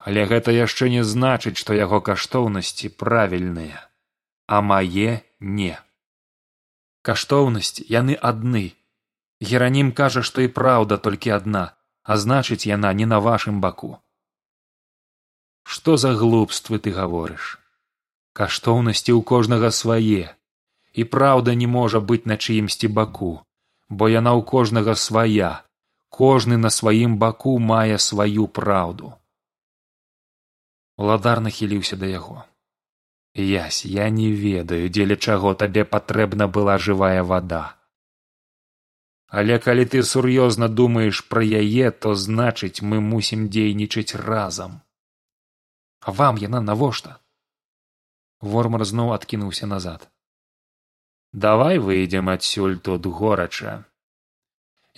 Але 0.00 0.24
гэта 0.32 0.54
яшчэ 0.56 0.90
не 0.96 1.04
значыць 1.04 1.56
што 1.62 1.76
яго 1.78 2.00
каштоўнасці 2.10 2.92
правільныя 3.02 3.86
а 4.50 4.60
мае 4.66 5.22
не. 5.38 5.74
Каштоўнасць 7.06 7.84
яны 7.86 8.16
адны. 8.30 8.64
Геранім 9.40 9.92
кажа 9.98 10.22
што 10.26 10.42
і 10.46 10.48
праўда 10.60 10.98
толькі 11.08 11.36
адна 11.38 11.64
а 12.02 12.16
значыць 12.16 12.64
яна 12.66 12.92
не 13.00 13.06
на 13.06 13.20
вашым 13.26 13.60
баку 13.64 13.92
што 15.70 15.96
за 16.02 16.10
глупствы 16.18 16.78
ты 16.84 16.90
гаворыш? 16.90 17.58
Каштоўнасці 18.38 19.12
ў 19.14 19.22
кожнага 19.22 19.70
свае. 19.70 20.34
І 20.92 21.04
праўда 21.14 21.54
не 21.54 21.68
можа 21.70 22.00
быць 22.00 22.26
на 22.26 22.36
чыімсьці 22.36 22.90
баку 22.96 23.30
бо 23.90 24.08
яна 24.10 24.32
ў 24.38 24.42
кожнага 24.46 24.94
свая 25.02 25.50
кожны 26.20 26.60
на 26.66 26.74
сваім 26.80 27.16
баку 27.24 27.56
мае 27.72 27.98
сваю 28.10 28.46
праўду 28.60 29.14
уладар 31.00 31.40
нахіліўся 31.40 31.96
да 31.96 32.08
яго. 32.12 32.38
Ясь 33.42 33.84
я 33.88 34.08
не 34.16 34.28
ведаю 34.38 34.88
дзеля 34.92 35.16
чаго 35.16 35.52
табе 35.62 35.84
патрэбна 35.92 36.48
была 36.56 36.76
жывая 36.86 37.22
вада. 37.30 37.62
Але 39.40 39.56
калі 39.66 39.86
ты 39.94 40.02
сур'ёзна 40.10 40.68
думаеш 40.80 41.22
пра 41.32 41.42
яе 41.62 41.90
то 42.04 42.14
значыць 42.26 42.84
мы 42.92 43.00
мусім 43.08 43.48
дзейнічаць 43.56 44.18
разам. 44.26 44.80
А 46.00 46.12
вам 46.20 46.40
яна 46.42 46.60
навошта? 46.60 47.16
Вормар 48.40 48.84
зноў 48.92 49.14
адкінуўся 49.16 49.70
назад. 49.72 50.08
Давай 51.32 51.78
выйдзем 51.78 52.28
адсюль 52.28 52.76
тут 52.88 53.06
горача 53.06 53.84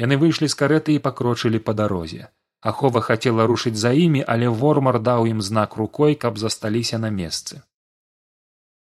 яны 0.04 0.20
выйшлі 0.22 0.48
з 0.52 0.58
карэты 0.62 0.96
і 0.98 1.02
пакрочылі 1.08 1.62
па 1.66 1.76
дарозе 1.82 2.30
ахова 2.72 3.04
хацела 3.10 3.48
рушыць 3.52 3.76
за 3.82 3.92
імі 4.06 4.24
але 4.36 4.54
вормар 4.62 5.02
даў 5.10 5.28
ім 5.34 5.44
знак 5.50 5.76
рукой 5.82 6.18
каб 6.24 6.40
засталіся 6.44 7.02
на 7.04 7.12
месцы 7.20 7.60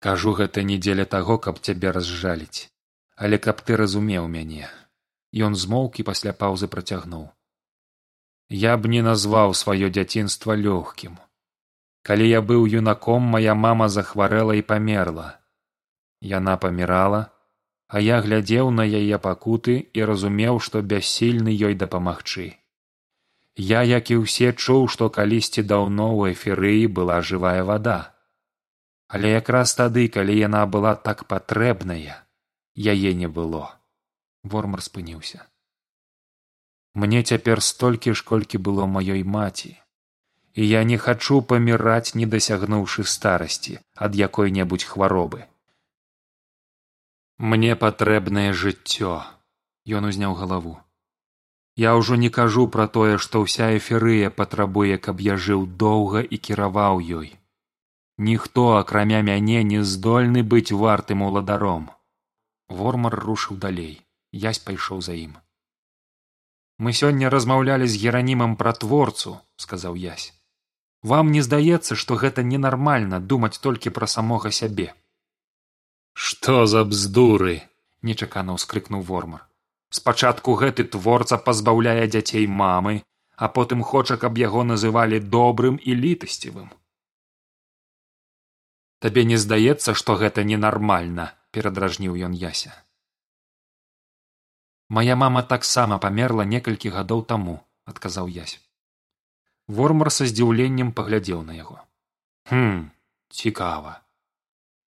кажу 0.08 0.38
гэта 0.44 0.68
не 0.70 0.80
дзеля 0.86 1.10
таго 1.18 1.42
каб 1.48 1.66
цябе 1.68 1.98
разжаліць 2.00 2.70
але 3.16 3.44
каб 3.48 3.68
ты 3.68 3.84
разумеў 3.84 4.32
мяне 4.38 4.72
Ён 5.34 5.56
змоўк 5.58 5.98
і 6.00 6.06
пасля 6.06 6.32
паўзы 6.32 6.70
працягнуў. 6.70 7.26
Я 8.54 8.78
б 8.78 8.90
не 8.94 9.02
назваў 9.02 9.58
сваё 9.58 9.90
дзяцінства 9.90 10.54
лёгкім. 10.54 11.18
Калі 12.06 12.26
я 12.30 12.42
быў 12.46 12.70
юнаком, 12.70 13.26
мая 13.34 13.56
мама 13.58 13.90
захварэла 13.90 14.54
і 14.54 14.62
памерла. 14.62 15.42
Яна 16.22 16.54
памірала, 16.58 17.34
а 17.94 18.02
я 18.06 18.18
глядзеў 18.26 18.72
на 18.80 18.86
яе 19.00 19.22
пакуты 19.28 19.76
і 19.94 20.10
разумеў, 20.10 20.60
што 20.68 20.82
бяссільны 20.94 21.54
ёй 21.70 21.78
дапамагчы. 21.86 22.48
Я, 23.56 23.84
як 23.92 24.10
і 24.10 24.18
ўсе 24.26 24.50
чуў, 24.58 24.90
што 24.90 25.12
калісьці 25.20 25.62
даўно 25.74 26.10
ў 26.18 26.34
эферыі 26.34 26.90
была 27.00 27.22
жывая 27.22 27.62
вада. 27.70 28.02
Але 29.14 29.38
якраз 29.38 29.78
тады, 29.78 30.10
калі 30.18 30.42
яна 30.42 30.66
была 30.66 30.98
так 31.08 31.28
патрэбная, 31.30 32.24
яе 32.76 33.14
не 33.14 33.28
было 33.28 33.78
вормар 34.44 34.82
спыніўся 34.82 35.46
мне 36.94 37.24
цяпер 37.24 37.62
столькі 37.62 38.14
ж 38.14 38.26
колькі 38.26 38.58
было 38.58 38.86
маёй 38.86 39.24
маці 39.24 39.78
і 40.54 40.68
я 40.68 40.84
не 40.84 40.98
хачу 40.98 41.42
паміраць 41.42 42.16
не 42.16 42.26
дасягнуўшы 42.26 43.06
старасці 43.06 43.78
ад 43.96 44.16
якой 44.16 44.52
небудзь 44.58 44.90
хваробы 44.90 45.46
мне 47.38 47.76
патрэбнае 47.76 48.54
жыццё 48.54 49.22
ён 50.00 50.06
узняў 50.10 50.34
галаву. 50.34 50.80
Я 51.76 51.96
ўжо 51.98 52.16
не 52.16 52.30
кажу 52.30 52.68
пра 52.68 52.88
тое 52.88 53.18
што 53.18 53.42
ўся 53.46 53.70
эферыя 53.78 54.30
патрабуе 54.30 54.98
каб 54.98 55.22
я 55.22 55.38
жыў 55.38 55.66
доўга 55.86 56.22
і 56.22 56.38
кіраваў 56.38 57.02
ёй. 57.22 57.34
Ніхто 58.18 58.78
акрамя 58.78 59.22
мяне 59.22 59.64
не 59.64 59.82
здольны 59.84 60.44
быць 60.44 60.72
вартым 60.72 61.24
уладаром 61.24 61.90
вормар 62.70 63.14
рушыў 63.14 63.58
далей. 63.58 64.02
Язь 64.32 64.60
пайшоў 64.60 65.02
за 65.02 65.14
ім. 65.14 65.34
Мы 66.80 66.94
сёння 66.94 67.30
размаўлялі 67.30 67.88
з 67.88 68.00
геранімам 68.02 68.56
пра 68.56 68.74
творцу 68.74 69.38
сказаў 69.58 69.96
язь 69.96 70.32
вам 71.04 71.32
не 71.36 71.42
здаецца 71.46 71.96
што 72.00 72.16
гэта 72.16 72.44
ненармальна 72.50 73.20
думаць 73.20 73.60
толькі 73.66 73.94
пра 73.98 74.08
самога 74.08 74.52
сябе 74.58 74.94
што 76.14 76.66
за 76.66 76.84
бздуры 76.86 77.62
нечакана 78.02 78.54
ўскрыкнуў 78.60 79.02
вормар. 79.02 79.48
Спачатку 79.90 80.56
гэты 80.58 80.84
творца 80.84 81.38
пазбаўляе 81.38 82.08
дзяцей 82.08 82.48
мамы 82.48 83.04
а 83.36 83.50
потым 83.50 83.84
хоча 83.84 84.18
каб 84.18 84.38
яго 84.38 84.64
называлі 84.64 85.20
добрым 85.20 85.78
і 85.82 85.96
літасцівым 85.98 86.70
табе 89.04 89.24
не 89.30 89.38
здаецца 89.44 89.94
што 90.00 90.16
гэта 90.22 90.44
ненармальна 90.48 91.26
перадражніў 91.52 92.14
ён 92.28 92.38
яся. 92.44 92.72
Моя 94.90 95.16
мама 95.16 95.42
таксама 95.44 95.98
памерла 96.00 96.46
некалькі 96.46 96.94
гадоў 96.94 97.26
таму 97.34 97.58
адказаў 97.90 98.30
язь 98.30 98.60
вормар 99.68 100.12
са 100.12 100.30
здзіўленнем 100.30 100.94
паглядзеў 100.94 101.44
на 101.44 101.58
яго. 101.58 101.80
Хм 102.52 102.92
цікава 103.30 104.03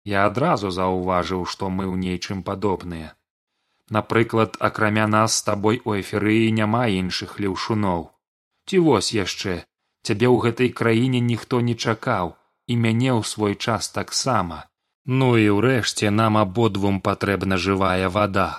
я 0.05 0.25
адразу 0.29 0.71
заўважыў 0.71 1.45
што 1.51 1.69
мы 1.69 1.85
ў 1.89 1.95
нейчым 2.05 2.43
падобныя. 2.49 3.13
Напрыклад 3.89 4.57
акрамя 4.59 5.05
нас 5.07 5.37
з 5.37 5.45
табой 5.49 5.81
у 5.85 5.93
эферыі 5.97 6.51
няма 6.59 6.85
іншых 6.89 7.39
леўшуноў. 7.45 8.09
Ці 8.69 8.81
вось 8.85 9.11
яшчэ 9.13 9.55
цябе 10.05 10.27
ў 10.29 10.37
гэтай 10.45 10.69
краіне 10.79 11.21
ніхто 11.31 11.61
не 11.61 11.75
чакаў 11.75 12.33
і 12.67 12.77
мяне 12.85 13.11
ў 13.13 13.21
свой 13.31 13.55
час 13.55 13.89
таксама. 13.97 14.65
Ну 15.05 15.37
і 15.37 15.49
ўрэшце 15.57 16.09
нам 16.09 16.37
абодвум 16.41 17.01
патрэбна 17.01 17.57
жывая 17.61 18.09
вада. 18.09 18.49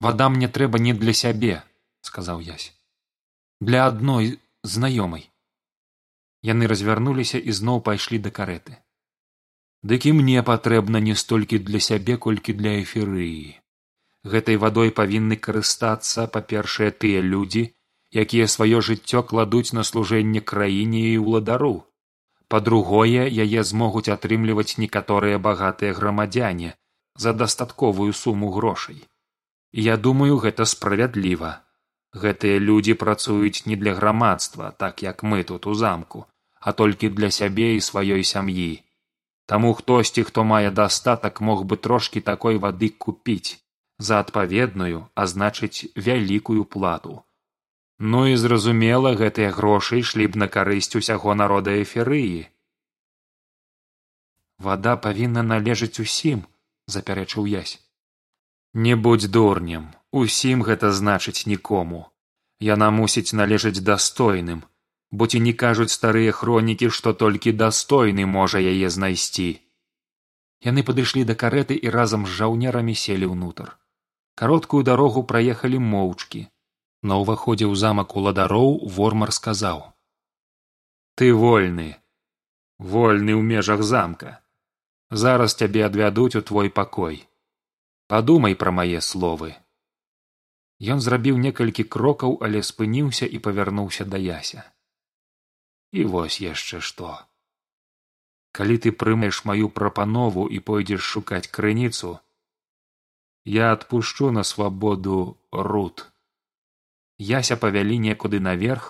Вада 0.00 0.28
мне 0.28 0.48
трэба 0.58 0.78
не 0.78 0.94
для 0.94 1.14
сябе 1.14 1.62
сказаў 2.06 2.42
ясь. 2.46 2.72
Для 3.60 3.86
адной 3.90 4.38
знаёмай 4.62 5.30
яны 6.46 6.66
развярнуліся 6.70 7.38
і 7.38 7.50
зноў 7.58 7.82
пайшлі 7.86 8.22
да 8.26 8.30
карэты 8.30 8.78
дык 9.82 10.06
і 10.06 10.12
мне 10.22 10.42
патрэбна 10.42 11.00
не 11.00 11.14
столькі 11.14 11.58
для 11.58 11.80
сябе 11.80 12.16
колькі 12.16 12.52
для 12.52 12.80
эферыі 12.82 13.56
гэтай 14.34 14.56
вадой 14.62 14.90
павінны 14.90 15.36
карыстацца 15.48 16.26
па 16.36 16.40
першае 16.52 16.90
тыя 16.90 17.22
людзі 17.22 17.64
якія 18.22 18.46
сваё 18.46 18.80
жыццё 18.88 19.22
кладуць 19.22 19.72
на 19.78 19.82
служэнне 19.82 20.40
краіне 20.40 21.02
і 21.12 21.18
ўладару. 21.18 21.84
Па 22.48 22.60
другое 22.60 23.26
яе 23.26 23.62
змогуць 23.70 24.08
атрымліваць 24.14 24.78
некаторыя 24.78 25.38
багатыя 25.38 25.92
грамадзяне 25.92 26.74
за 27.24 27.32
дастатковую 27.32 28.12
суму 28.12 28.50
грошай. 28.56 29.02
Я 29.72 29.96
думаю 29.96 30.38
гэта 30.38 30.64
справядліва. 30.64 31.62
Гэтыя 32.14 32.58
людзі 32.58 32.94
працуюць 32.94 33.66
не 33.66 33.76
для 33.76 33.94
грамадства 33.94 34.70
так 34.78 35.02
як 35.02 35.22
мы 35.22 35.44
тут 35.44 35.66
у 35.66 35.74
замку 35.74 36.26
а 36.60 36.72
толькі 36.72 37.08
для 37.08 37.30
сябе 37.30 37.76
і 37.76 37.82
сваёй 37.86 38.24
сям'і 38.24 38.82
таму 39.46 39.72
хтосьці 39.78 40.26
хто 40.28 40.44
мае 40.44 40.70
дастатак 40.70 41.40
мог 41.40 41.64
бы 41.64 41.76
трошкі 41.76 42.20
такой 42.20 42.58
вады 42.64 42.90
купіць 43.06 43.58
за 43.98 44.20
адпаведную 44.24 45.06
а 45.14 45.26
значыць 45.26 45.86
вялікую 46.08 46.64
плату. 46.64 47.22
Ну 47.98 48.26
і 48.26 48.36
зразумела 48.36 49.14
гэтыя 49.16 49.54
грошы 49.56 50.02
ішлі 50.04 50.26
б 50.32 50.42
на 50.44 50.48
карысць 50.52 50.96
усяго 51.00 51.34
народа 51.34 51.76
эферыі 51.82 52.44
вада 54.58 54.96
павінна 54.96 55.42
належыць 55.42 56.00
усім 56.00 56.44
запярэчыў 56.96 57.48
язь 57.52 57.78
не 58.86 58.94
будзь 59.06 59.30
дурнем 59.32 59.86
усім 60.12 60.62
гэта 60.62 60.92
значыць 60.92 61.46
нікому. 61.46 62.06
Яна 62.60 62.88
мусіць 62.90 63.36
належаць 63.36 63.84
дастойным 63.84 64.64
бо 65.10 65.26
ці 65.26 65.40
не 65.40 65.52
кажуць 65.52 65.92
старыя 65.94 66.32
хронікі 66.32 66.90
што 66.90 67.12
толькі 67.12 67.52
дастойны 67.52 68.26
можа 68.26 68.58
яе 68.58 68.90
знайсці. 68.90 69.48
Яны 70.66 70.82
падышлі 70.82 71.24
да 71.24 71.34
карэты 71.34 71.74
і 71.76 71.92
разам 71.96 72.26
з 72.26 72.34
жаўнерамі 72.38 72.94
селі 72.94 73.32
ўнутр. 73.32 73.76
Кароткую 74.34 74.82
дарогу 74.82 75.22
праехалі 75.22 75.78
моўчкі. 75.78 76.46
На 77.02 77.20
ўваходзе 77.22 77.66
ў 77.68 77.74
замак 77.76 78.16
уладароў 78.16 78.80
вормар 78.96 79.32
сказаў. 79.32 79.84
Ты 81.16 81.32
вольны. 81.32 81.96
Вольны 82.78 83.32
ў 83.32 83.42
межах 83.42 83.82
замка. 83.82 84.40
Зараз 85.10 85.54
цябе 85.54 85.86
адвядуць 85.86 86.36
у 86.36 86.42
твой 86.42 86.68
пакой. 86.68 87.24
Падумай 88.06 88.54
пра 88.54 88.74
мае 88.74 89.00
словы 89.00 89.54
Ён 90.92 91.00
зрабіў 91.00 91.38
некалькі 91.40 91.84
крокаў, 91.88 92.36
але 92.44 92.60
спыніўся 92.60 93.24
і 93.24 93.38
павярнуўся 93.40 94.04
да 94.04 94.20
яся. 94.20 94.64
І 95.96 96.04
вось 96.12 96.36
яшчэ 96.44 96.82
што. 96.84 97.10
Калі 98.56 98.76
ты 98.84 98.92
прымаеш 99.00 99.44
маю 99.48 99.68
прапанову 99.78 100.44
і 100.56 100.60
пойдзеш 100.70 101.02
шукаць 101.14 101.48
крыніцу, 101.58 102.18
я 103.46 103.72
адпушчу 103.72 104.30
на 104.36 104.42
свабоду 104.42 105.38
рут. 105.52 106.04
Яся 107.18 107.56
павялі 107.56 107.96
некуды 108.06 108.40
наверх 108.46 108.88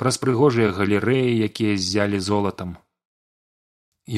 праз 0.00 0.18
прыгожыя 0.22 0.70
галерэі, 0.76 1.34
якія 1.48 1.74
ззялі 1.76 2.20
золатам. 2.26 2.76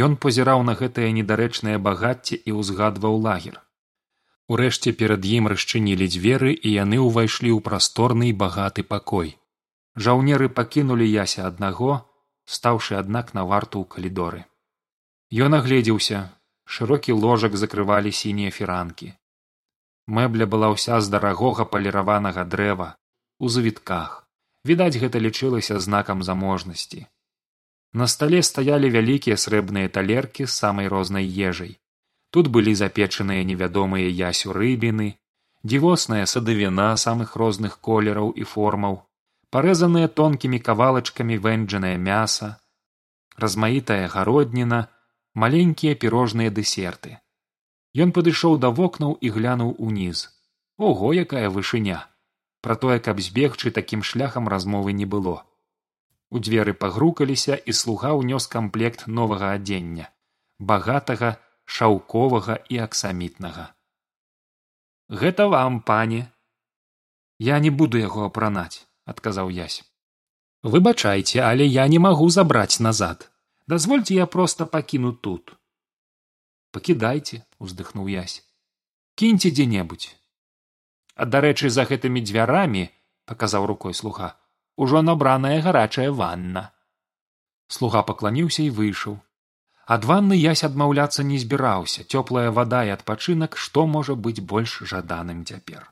Ён 0.06 0.14
пазіраў 0.24 0.62
на 0.68 0.76
гэтае 0.78 1.08
недарэчнае 1.16 1.78
багацце 1.86 2.36
і 2.36 2.54
ўзгадваў 2.60 3.16
лагер. 3.26 3.56
Урэшце 4.52 4.92
перад 5.00 5.26
ім 5.26 5.50
расчынілі 5.50 6.06
дзверы 6.14 6.52
і 6.54 6.76
яны 6.76 7.00
ўвайшлі 7.06 7.50
ў 7.56 7.64
прасторны 7.70 8.30
і 8.30 8.36
багаты 8.44 8.86
пакой. 8.92 9.34
Жаўнеры 9.96 10.52
пакінулі 10.60 11.08
яся 11.10 11.48
аднаго, 11.50 11.98
стаўшы 12.56 12.98
аднак 13.00 13.34
на 13.38 13.44
варту 13.50 13.82
ў 13.82 13.86
калідоры. 13.94 14.44
Ён 15.46 15.56
агледзеўся 15.58 16.22
шырокі 16.76 17.16
ложак 17.24 17.56
закрывалі 17.62 18.12
сінія 18.20 18.50
фіранкі. 18.56 19.12
Мэбля 20.18 20.46
была 20.54 20.70
ўся 20.74 20.98
з 21.00 21.12
дарагога 21.14 21.66
паліраванага 21.74 22.46
дрэва 22.54 22.88
у 23.38 23.52
завітках 23.56 24.16
відаць 24.70 24.96
гэта 25.02 25.22
лічылася 25.26 25.78
знакам 25.80 26.22
заможнасці. 26.22 27.06
На 27.92 28.06
стале 28.06 28.42
стаялі 28.46 28.90
вялікія 28.96 29.36
срэбныя 29.44 29.88
талеркі 29.88 30.46
з 30.46 30.52
самай 30.62 30.90
рознай 30.94 31.26
ежай 31.50 31.78
тут 32.30 32.48
былі 32.56 32.74
запечаныя 32.80 33.46
невядомыя 33.46 34.10
ясю 34.18 34.54
рыбіны 34.54 35.08
дзівосная 35.66 36.26
садавіна 36.32 36.90
самых 37.04 37.34
розных 37.42 37.78
колераў 37.88 38.30
і 38.42 38.46
формаў 38.52 39.00
парэзаныя 39.54 40.08
тонкімі 40.20 40.58
кавалачкамі 40.66 41.38
вэнджанае 41.46 41.96
мяса 42.08 42.50
размаітая 43.44 44.04
гародніна 44.14 44.80
маленькія 45.34 45.96
пірожныя 46.04 46.50
дэсерты. 46.58 47.16
Ён 48.04 48.12
падышоў 48.16 48.58
да 48.62 48.70
вокнаў 48.70 49.16
і 49.20 49.30
глянуў 49.34 49.74
уніз. 49.78 50.28
Ого 50.78 51.12
якая 51.24 51.48
вышыня! 51.50 52.06
Пра 52.60 52.76
тое 52.76 52.98
каб 53.00 53.20
збегчы 53.24 53.72
такім 53.78 54.02
шляхам 54.04 54.48
размовы 54.52 54.92
не 54.92 55.06
было. 55.06 55.42
У 56.30 56.38
дзверы 56.38 56.74
пагрукаліся 56.84 57.56
і 57.56 57.72
слуга 57.72 58.12
ўнёс 58.20 58.46
камплект 58.54 59.06
новага 59.06 59.56
адзення 59.56 60.10
багатага 60.60 61.36
шаўковага 61.64 62.60
і 62.68 62.78
аксамітнага. 62.84 63.72
Гэта 65.08 65.48
вам 65.48 65.80
пане. 65.80 66.28
Я 67.38 67.58
не 67.58 67.70
буду 67.70 67.98
яго 67.98 68.28
апранаць 68.28 68.84
адказаў 69.12 69.50
язь 69.54 69.82
выбачайце 70.62 71.40
але 71.48 71.66
я 71.66 71.86
не 71.88 71.98
магу 71.98 72.28
забраць 72.30 72.80
назад. 72.80 73.30
Дазвольце 73.66 74.14
я 74.14 74.26
проста 74.26 74.66
пакіну 74.66 75.12
тут. 75.12 75.54
Пакідайце 76.74 77.42
уздыхнуў 77.58 78.10
язь 78.14 78.42
кіньце 79.20 79.50
дзе 79.54 79.66
небудзь 79.74 80.10
а 81.14 81.26
дарэчы 81.32 81.70
за 81.70 81.84
гэтымі 81.90 82.22
дзвярамі 82.26 82.84
паказаў 83.30 83.66
рукой 83.70 83.94
слуга 83.94 84.34
ужо 84.76 85.02
набраная 85.02 85.60
гарачая 85.60 86.10
ванна. 86.10 86.70
Слуга 87.68 88.02
пакланіўся 88.02 88.62
і 88.64 88.70
выйшаў. 88.78 89.18
Ад 89.94 90.06
ванны 90.08 90.38
ясь 90.38 90.64
адмаўляцца 90.68 91.22
не 91.26 91.38
збіраўся. 91.42 92.06
Цёплая 92.06 92.50
вада 92.58 92.82
і 92.88 92.94
адпачынак 92.96 93.58
што 93.64 93.86
можа 93.86 94.16
быць 94.26 94.40
больш 94.52 94.80
жаданым 94.92 95.44
цяпер 95.44 95.90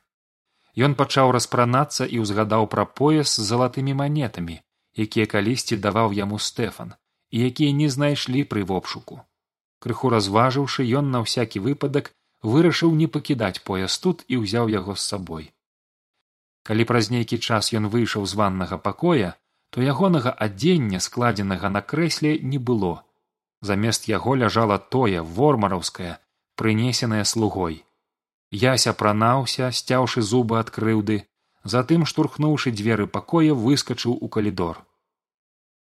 ён 0.87 0.95
пачаў 0.95 1.35
распранацца 1.35 2.07
і 2.07 2.23
ўзгадаў 2.23 2.67
пра 2.73 2.85
пояс 3.01 3.35
з 3.35 3.47
залатымі 3.51 3.95
манетамі 4.01 4.59
якія 5.05 5.27
калісьці 5.33 5.79
даваў 5.87 6.15
яму 6.19 6.39
стэфан 6.39 6.95
і 7.31 7.43
якія 7.49 7.73
не 7.81 7.89
знайшлі 7.95 8.45
пры 8.53 8.65
вопшуку. 8.65 9.21
Крыху 9.83 10.11
разважыўшы 10.15 10.87
ён 11.01 11.11
на 11.15 11.23
ўсякі 11.25 11.63
выпадак 11.67 12.11
вырашыў 12.43 12.95
не 13.01 13.07
пакідаць 13.07 13.63
пояс 13.71 13.99
тут 14.05 14.25
і 14.29 14.43
ўзяў 14.43 14.71
яго 14.75 14.95
з 14.95 15.03
сабой. 15.13 15.45
Калі 16.69 16.85
праз 16.85 17.11
нейкі 17.15 17.39
час 17.39 17.73
ён 17.73 17.91
выйшаў 17.93 18.27
з 18.27 18.39
ваннага 18.41 18.79
пакоя 18.79 19.35
то 19.71 19.85
ягонага 19.85 20.33
адзення 20.47 21.01
складзенага 21.05 21.69
на 21.69 21.83
крэсле 21.83 22.39
не 22.41 22.59
было. 22.59 23.05
Замест 23.61 24.09
яго 24.09 24.35
ляжала 24.35 24.79
тое 24.79 25.23
вормараўскае 25.23 26.19
прынесенае 26.57 27.25
слугой 27.25 27.85
яся 28.51 28.91
апранаўся 28.91 29.71
сцяўшы 29.71 30.23
зубы 30.23 30.59
ад 30.59 30.71
крыўды. 30.71 31.25
Затым 31.65 32.07
штурхнуўшы 32.07 32.71
дзверы 32.71 33.07
пакоя 33.07 33.53
выскачыў 33.53 34.17
у 34.21 34.29
калідор. 34.29 34.85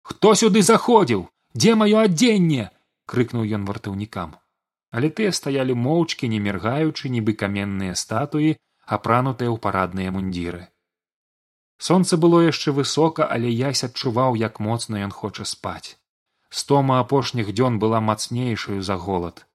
Хто 0.04 0.36
сюды 0.36 0.62
заходзіў? 0.62 1.30
Дзе 1.56 1.76
маё 1.76 2.04
адзенне 2.06 2.70
крыкнуў 3.06 3.46
ён 3.58 3.66
вартаўнікам. 3.66 4.36
Але 4.92 5.10
тыя 5.10 5.32
стаялі 5.32 5.74
моўчкі 5.74 6.30
не 6.30 6.40
міргаючы 6.40 7.10
нібы 7.10 7.34
каменныя 7.34 7.96
статуі 7.96 8.58
апранутыя 8.86 9.50
ў 9.50 9.58
парадныя 9.58 10.12
мундзіры. 10.12 10.68
Сонца 11.78 12.18
было 12.18 12.44
яшчэ 12.46 12.72
высока 12.72 13.26
але 13.26 13.50
ясь 13.50 13.84
адчуваў 13.88 14.38
як 14.38 14.60
моцна 14.60 15.02
ён 15.08 15.12
хоча 15.12 15.46
спаць. 15.46 15.98
Стома 16.50 17.00
апошніх 17.00 17.50
дзён 17.50 17.80
была 17.80 18.00
мацнейшаю 18.00 18.84
за 18.84 18.96
голад 19.08 19.48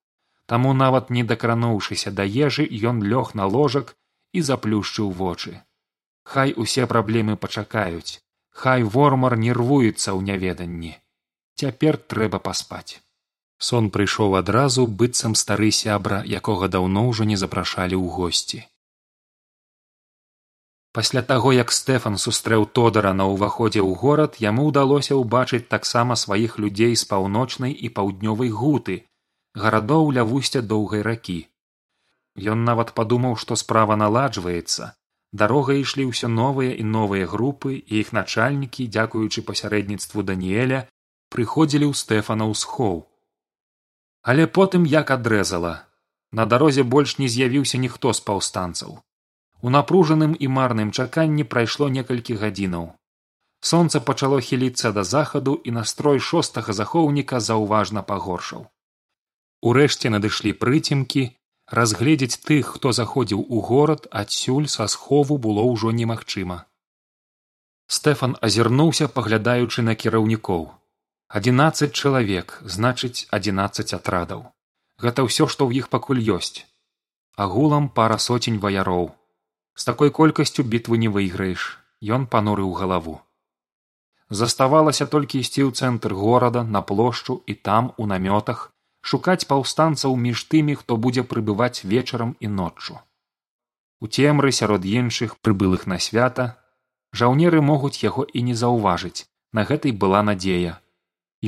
таму 0.53 0.77
нават 0.85 1.11
не 1.17 1.27
дакрануўшыся 1.33 2.15
да 2.21 2.29
ежы 2.47 2.69
ён 2.93 3.05
лёг 3.13 3.35
на 3.41 3.51
ложак 3.57 3.93
і 4.33 4.45
заплюшчыў 4.53 5.13
вочы. 5.21 5.61
Хай 6.25 6.57
усе 6.65 6.87
праблемы 6.95 7.37
пачакаюць 7.37 8.19
хай 8.63 8.83
вормар 8.83 9.37
нервуецца 9.39 10.11
ў 10.13 10.21
няведанні. 10.29 10.97
Цяпер 11.63 11.99
трэба 12.13 12.41
паспаць. 12.47 12.99
Сон 13.67 13.91
прыйшоў 13.95 14.35
адразу 14.39 14.87
быццам 15.03 15.37
стары 15.39 15.71
сябра 15.79 16.19
якога 16.41 16.69
даўно 16.75 17.07
ўжо 17.11 17.27
не 17.31 17.39
запрашалі 17.43 17.95
ў 17.99 18.07
госці. 18.19 18.61
Пасля 20.99 21.23
таго 21.31 21.53
як 21.55 21.71
стэфан 21.77 22.19
сустрэў 22.23 22.67
тодара 22.79 23.13
на 23.21 23.29
ўваходзе 23.31 23.83
ў 23.83 23.95
горад 24.03 24.39
яму 24.43 24.67
ўдалося 24.71 25.19
ўбачыць 25.19 25.67
таксама 25.75 26.19
сваіх 26.23 26.59
людзей 26.65 26.99
з 27.03 27.07
паўночнай 27.11 27.75
і 27.75 27.91
паўднёвай 27.99 28.51
гуты 28.63 28.97
гарадоў 29.55 30.11
ля 30.19 30.25
вусця 30.25 30.63
доўгай 30.63 31.03
ракі. 31.03 31.41
Ён 32.39 32.65
нават 32.65 32.95
падумаў 32.95 33.37
што 33.37 33.57
справа 33.57 33.97
наладжваецца. 33.97 34.95
Дарога 35.33 35.77
ішлі 35.83 36.09
ўсё 36.09 36.29
новыя 36.29 36.73
і 36.73 36.85
новыя 36.85 37.27
групы 37.27 37.77
і 37.77 38.01
іх 38.01 38.13
начальнікі 38.13 38.89
дзякуючы 38.89 39.45
пасярэдніцтву 39.51 40.25
даніэля 40.33 40.87
прыходзілі 41.35 41.87
ў 41.89 41.95
стэфана 42.03 42.49
ў 42.49 42.55
схоў 42.65 42.99
але 44.23 44.47
потым 44.47 44.85
як 44.85 45.11
адрэзала. 45.11 45.85
На 46.33 46.45
дарозе 46.45 46.83
больш 46.83 47.19
не 47.19 47.29
з'явіўся 47.33 47.79
ніхто 47.79 48.13
з 48.13 48.21
паўстанцаў. 48.21 48.99
У 49.65 49.71
напружаным 49.75 50.35
і 50.39 50.49
марным 50.57 50.91
чаканні 50.93 51.45
прайшло 51.45 51.89
некалькі 51.89 52.37
гадзінаў. 52.43 52.93
Сонца 53.61 54.01
пачало 54.01 54.41
хіліцца 54.49 54.93
да 54.93 55.05
захаду 55.05 55.55
і 55.65 55.73
настрой 55.79 56.21
шостага 56.21 56.77
захоўніка 56.81 57.41
заўважна 57.41 58.03
пагоршаў. 58.11 58.67
Урэшце 59.63 60.11
надышлі 60.15 60.53
прыцемкі, 60.53 61.35
разгледзець 61.67 62.41
тых, 62.47 62.79
хто 62.79 62.93
заходзіў 62.93 63.45
у 63.49 63.61
горад 63.61 64.07
адсюль 64.11 64.69
са 64.69 64.87
схову 64.87 65.39
было 65.39 65.67
ўжо 65.67 65.91
немагчыма. 65.91 66.65
Стэфан 67.89 68.37
азірнуўся, 68.41 69.09
паглядаючы 69.09 69.83
на 69.83 69.95
кіраўнікоў. 69.95 70.71
адзінаццаць 71.29 71.93
чалавек 71.93 72.61
значыць 72.65 73.29
адзінаццаць 73.37 73.93
атрадаў. 73.93 74.49
Гэта 74.97 75.25
ўсё, 75.29 75.45
што 75.47 75.69
ў 75.69 75.85
іх 75.85 75.89
пакуль 75.93 76.25
ёсць. 76.25 76.65
агулам 77.39 77.85
пара 77.97 78.19
соцень 78.19 78.59
ваяроў 78.63 79.05
з 79.81 79.85
такой 79.89 80.11
колькасцю 80.15 80.63
бітвы 80.71 80.97
не 81.03 81.11
выйграеш 81.17 81.67
ён 82.17 82.25
панурыў 82.33 82.73
галаву 82.79 83.13
заставалася 84.41 85.07
толькі 85.13 85.43
ісці 85.45 85.63
ў 85.67 85.71
цэнтр 85.79 86.15
горада 86.23 86.65
на 86.77 86.83
плошчу 86.89 87.37
і 87.53 87.55
там 87.69 87.93
у 88.05 88.09
намётах 88.13 88.65
шукаць 89.09 89.49
паўстанцаў 89.51 90.17
між 90.25 90.45
тымі 90.53 90.75
хто 90.81 90.97
будзе 91.05 91.25
прыбываць 91.33 91.85
вечарам 91.93 92.35
і 92.41 92.51
ноччу. 92.61 92.99
У 94.01 94.07
цемры 94.07 94.53
сярод 94.53 94.85
іншых 94.85 95.39
прыбылых 95.41 95.87
на 95.93 95.99
свята 95.99 96.47
жаўнеры 97.21 97.63
могуць 97.71 98.03
яго 98.05 98.25
і 98.25 98.45
не 98.51 98.55
заўважыць. 98.55 99.27
На 99.53 99.65
гэтай 99.65 99.93
была 99.93 100.21
надзея. 100.23 100.77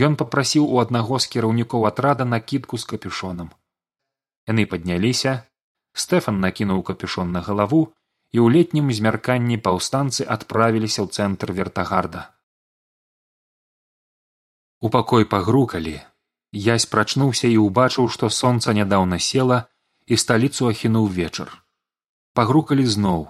Ён 0.06 0.16
попрасіў 0.16 0.64
у 0.64 0.80
аднаго 0.80 1.18
з 1.20 1.28
кіраўнікоў 1.34 1.86
атрада 1.86 2.24
накідку 2.24 2.78
з 2.80 2.88
капюшонам. 2.92 3.50
Яны 4.48 4.66
падняліся 4.66 5.34
стэфан 5.92 6.40
накінуў 6.40 6.82
капюшон 6.90 7.32
на 7.36 7.42
галаву 7.48 7.80
і 8.32 8.38
ў 8.40 8.46
летнім 8.56 8.92
змярканні 8.98 9.58
паўстанцы 9.58 10.24
адправіліся 10.36 11.02
ў 11.04 11.08
цэнтр 11.12 11.52
вертагарда. 11.52 12.30
У 14.80 14.88
пакой 14.88 15.28
пагрукалі 15.28 15.98
язь 16.52 16.86
прачнуўся 16.86 17.48
і 17.48 17.58
ўбачыў 17.62 18.08
што 18.10 18.30
сонца 18.30 18.74
нядаўна 18.74 19.18
села 19.18 19.66
і 20.06 20.16
сталіцу 20.16 20.70
ахінуў 20.70 21.06
вечар. 21.06 21.50
Пагрукалі 22.34 22.86
зноў. 22.86 23.28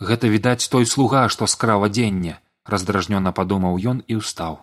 Гэта 0.00 0.28
відаць 0.28 0.68
той 0.68 0.86
слуга 0.86 1.28
што 1.28 1.46
скраў 1.46 1.84
адзенне 1.88 2.38
раздражнёна 2.64 3.32
падумаў 3.32 3.78
ён 3.92 4.02
і 4.06 4.20
ўстаў. 4.20 4.60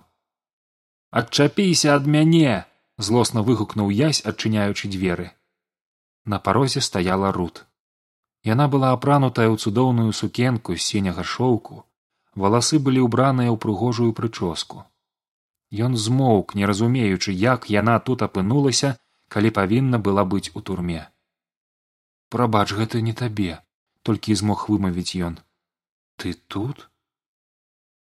Адчапіся 1.11 1.95
ад 1.95 2.05
мяне 2.05 2.65
злосна 2.97 3.41
выгукнуў 3.41 3.89
язь 3.89 4.21
адчыняючы 4.31 4.91
дзверы. 4.93 5.31
На 6.25 6.39
парозе 6.39 6.81
стаяла 6.81 7.31
рут. 7.31 7.65
Яна 8.43 8.67
была 8.67 8.91
апранутая 8.95 9.49
ў 9.49 9.57
цудоўную 9.57 10.13
сукенку 10.13 10.75
з 10.75 10.85
сіняга 10.85 11.23
шоўку, 11.23 11.83
валасы 12.35 12.79
былі 12.79 13.03
ўбраныя 13.07 13.49
ў 13.51 13.57
прыгожую 13.57 14.13
прычоску. 14.13 14.85
Ён 15.71 15.95
змоўк, 15.95 16.55
не 16.55 16.65
разумеючы, 16.65 17.31
як 17.31 17.69
яна 17.69 17.99
тут 17.99 18.25
апынулася, 18.25 18.97
калі 19.29 19.53
павінна 19.53 19.99
была 19.99 20.25
быць 20.25 20.49
у 20.55 20.61
турме. 20.61 21.05
Прабач 22.29 22.73
гэта 22.73 23.01
не 23.01 23.13
табе, 23.13 23.61
толькі 24.01 24.33
змог 24.33 24.65
вымавіць 24.69 25.13
ён. 25.29 25.37
Ты 26.17 26.33
тут? 26.47 26.89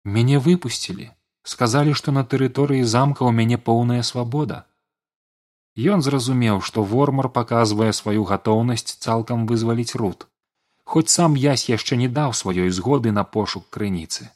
Мяне 0.05 0.39
выпусцілі, 0.39 1.11
сказалі, 1.43 1.93
што 1.93 2.15
на 2.15 2.23
тэрыторыі 2.23 2.87
замка 2.87 3.27
ў 3.27 3.35
мяне 3.35 3.57
поўная 3.59 4.01
свабода. 4.07 4.63
Ён 5.75 6.01
зразумеў, 6.01 6.63
што 6.63 6.83
вормар 6.83 7.29
паказвае 7.29 7.91
сваю 7.93 8.23
гатоўнасць 8.23 8.97
цалкам 9.03 9.45
вызваліць 9.51 9.95
рут, 9.99 10.27
хоць 10.83 11.11
сам 11.11 11.35
язь 11.35 11.67
яшчэ 11.69 11.99
не 11.99 12.07
даў 12.07 12.33
сваёй 12.33 12.71
згоды 12.71 13.11
на 13.11 13.23
пошук 13.23 13.69
крыніцы. 13.69 14.31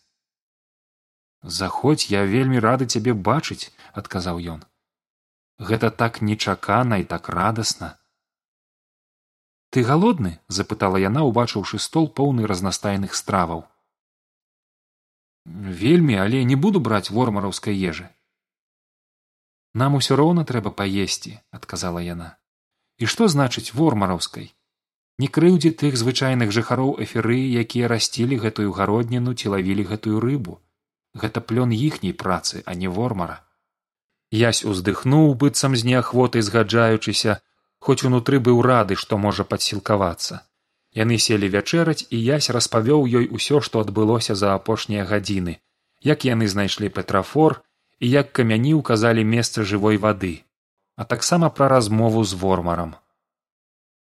Заходзь 1.44 2.08
я 2.10 2.24
вельмі 2.26 2.60
рады 2.60 2.88
цябе 2.88 3.14
бачыць 3.14 3.72
адказаў 3.94 4.40
ён. 4.56 4.64
Гэта 5.60 5.92
так 5.92 6.22
нечакана 6.22 6.98
і 6.98 7.04
так 7.04 7.30
радасна. 7.30 8.00
Ты 9.70 9.84
галодны? 9.84 10.40
запытала 10.48 10.98
яна 10.98 11.24
убачыўшы 11.28 11.80
стол 11.80 12.08
поўны 12.08 12.48
разнастайных 12.48 13.16
страваў. 13.16 13.68
Вельмі 15.46 16.16
але 16.16 16.44
не 16.44 16.56
буду 16.56 16.80
браць 16.80 17.12
вормараўскай 17.12 17.76
ежы. 17.76 18.08
Нам 19.74 19.96
усё 19.96 20.16
роўна 20.16 20.46
трэба 20.46 20.72
паесці 20.72 21.40
адказала 21.52 22.00
яна. 22.00 22.38
І 22.98 23.06
што 23.06 23.28
значыць 23.28 23.74
вормараўскай 23.74 24.54
не 25.22 25.28
крыўдзі 25.28 25.72
тых 25.78 25.98
звычайных 26.00 26.52
жыхароў 26.52 26.98
эферы 27.06 27.38
якія 27.62 27.90
расцілі 27.92 28.38
гэтую 28.44 28.72
гародніну 28.78 29.34
ці 29.34 29.54
лавілі 29.54 29.84
гэтую 29.92 30.20
рыбу 30.24 30.63
гэта 31.22 31.42
плён 31.42 31.72
іхняй 31.72 32.14
працы 32.14 32.64
а 32.66 32.76
не 32.76 32.88
вормара. 32.88 33.42
Язь 34.32 34.64
уздыхнуў 34.66 35.34
быццам 35.42 35.76
з 35.76 35.90
неахвотай 35.90 36.42
згаджаючыся 36.42 37.40
хоць 37.80 38.04
унутры 38.10 38.40
быў 38.48 38.62
рады 38.70 38.96
што 38.96 39.18
можа 39.18 39.44
падсілкавацца. 39.44 40.42
Яны 41.02 41.18
селі 41.18 41.50
вячэраць 41.50 42.06
і 42.10 42.18
язь 42.22 42.50
распавёў 42.50 43.06
ёй 43.20 43.30
усё 43.40 43.62
што 43.68 43.84
адбылося 43.86 44.36
за 44.36 44.56
апошнія 44.56 45.06
гадзіны. 45.12 45.60
Як 46.02 46.26
яны 46.26 46.48
знайшлі 46.48 46.90
петрафор 46.90 47.62
і 48.00 48.10
як 48.10 48.34
камяні 48.34 48.74
ўказалі 48.80 49.24
месца 49.36 49.64
жывой 49.64 49.98
вады 49.98 50.36
а 50.96 51.06
таксама 51.06 51.50
пра 51.50 51.68
размову 51.68 52.24
з 52.24 52.34
вормарам. 52.34 52.96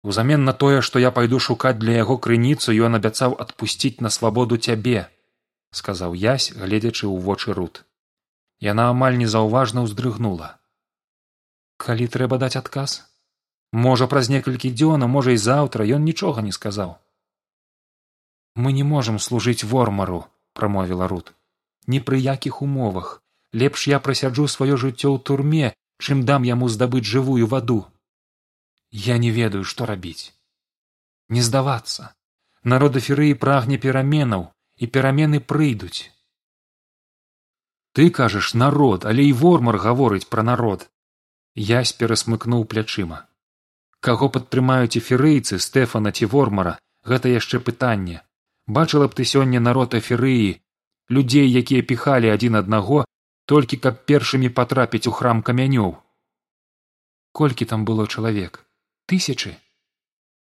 Узамен 0.02 0.44
на 0.44 0.52
тое 0.52 0.80
што 0.82 0.98
я 0.98 1.10
пайду 1.10 1.40
шукаць 1.40 1.78
для 1.80 1.92
яго 1.96 2.16
крыніцу 2.18 2.76
ён 2.88 3.00
абяцаў 3.00 3.36
адпусціць 3.44 4.00
на 4.04 4.10
свабоду 4.16 4.56
цябе 4.56 5.08
сказаў 5.80 6.14
язь 6.14 6.50
гледзячы 6.54 7.06
ў 7.10 7.18
вочы 7.28 7.54
рут. 7.58 7.84
Яна 8.62 8.90
амаль 8.94 9.18
незаўважна 9.20 9.84
ўздрыгнула. 9.86 10.56
Калі 11.76 12.06
трэба 12.16 12.38
даць 12.38 12.56
адказ? 12.56 13.02
Можа 13.86 14.06
праз 14.10 14.30
некалькі 14.30 14.70
дзён 14.70 15.02
а 15.02 15.10
можа 15.10 15.34
і 15.34 15.40
заўтра. 15.48 15.82
Ён 15.98 16.06
нічога 16.06 16.46
не 16.46 16.54
сказаў 16.54 16.94
мы 18.54 18.72
не 18.72 18.84
можам 18.84 19.18
служыць 19.18 19.64
вормару 19.64 20.24
прамовіла 20.54 21.08
рут. 21.08 21.34
Ні 21.86 22.00
пры 22.00 22.18
якіх 22.22 22.62
умовах. 22.62 23.22
Лепш 23.52 23.88
я 23.88 23.98
прасяджу 24.00 24.46
сваё 24.48 24.78
жыццё 24.78 25.10
ў 25.14 25.18
турме 25.18 25.74
чым 25.98 26.24
дам 26.24 26.46
яму 26.46 26.68
здабыць 26.68 27.06
жывую 27.06 27.46
ваду 27.46 27.86
я 28.94 29.18
не 29.18 29.30
ведаю 29.30 29.64
што 29.64 29.86
рабіць. 29.90 30.32
Не 31.28 31.42
здавацца. 31.42 32.14
Народ 32.62 32.96
эферыі 32.96 33.34
прагне 33.34 33.78
пераменаў 33.78 34.53
і 34.76 34.86
перамены 34.86 35.40
прыйдуць. 35.40 36.10
Ты 37.94 38.10
кажаш 38.10 38.54
народ 38.54 39.04
але 39.06 39.24
і 39.30 39.32
вормар 39.32 39.78
гаворыць 39.78 40.26
пра 40.28 40.42
народ. 40.42 40.90
Язь 41.54 41.92
перасмыкнуў 41.92 42.64
плячыма. 42.66 43.26
Каго 44.00 44.28
падтрымаюць 44.28 44.98
эферыйцы 44.98 45.58
стэфана 45.62 46.10
ці 46.10 46.26
вормара 46.26 46.78
гэта 47.06 47.30
яшчэ 47.30 47.60
пытанне. 47.60 48.22
Бачыла 48.66 49.06
б 49.08 49.14
ты 49.14 49.24
сёння 49.24 49.60
народ 49.60 49.94
эферыі 49.94 50.58
людзей 51.08 51.46
якія 51.60 51.86
піхалі 51.86 52.32
адзін 52.34 52.58
аднаго 52.62 53.04
толькі 53.46 53.76
каб 53.76 54.02
першымі 54.10 54.48
патрапіць 54.48 55.06
у 55.06 55.12
храм 55.14 55.42
камянёў. 55.46 55.94
Колькі 57.32 57.64
там 57.64 57.84
было 57.84 58.08
чалавек? 58.08 58.64
Тысячы? 59.06 59.54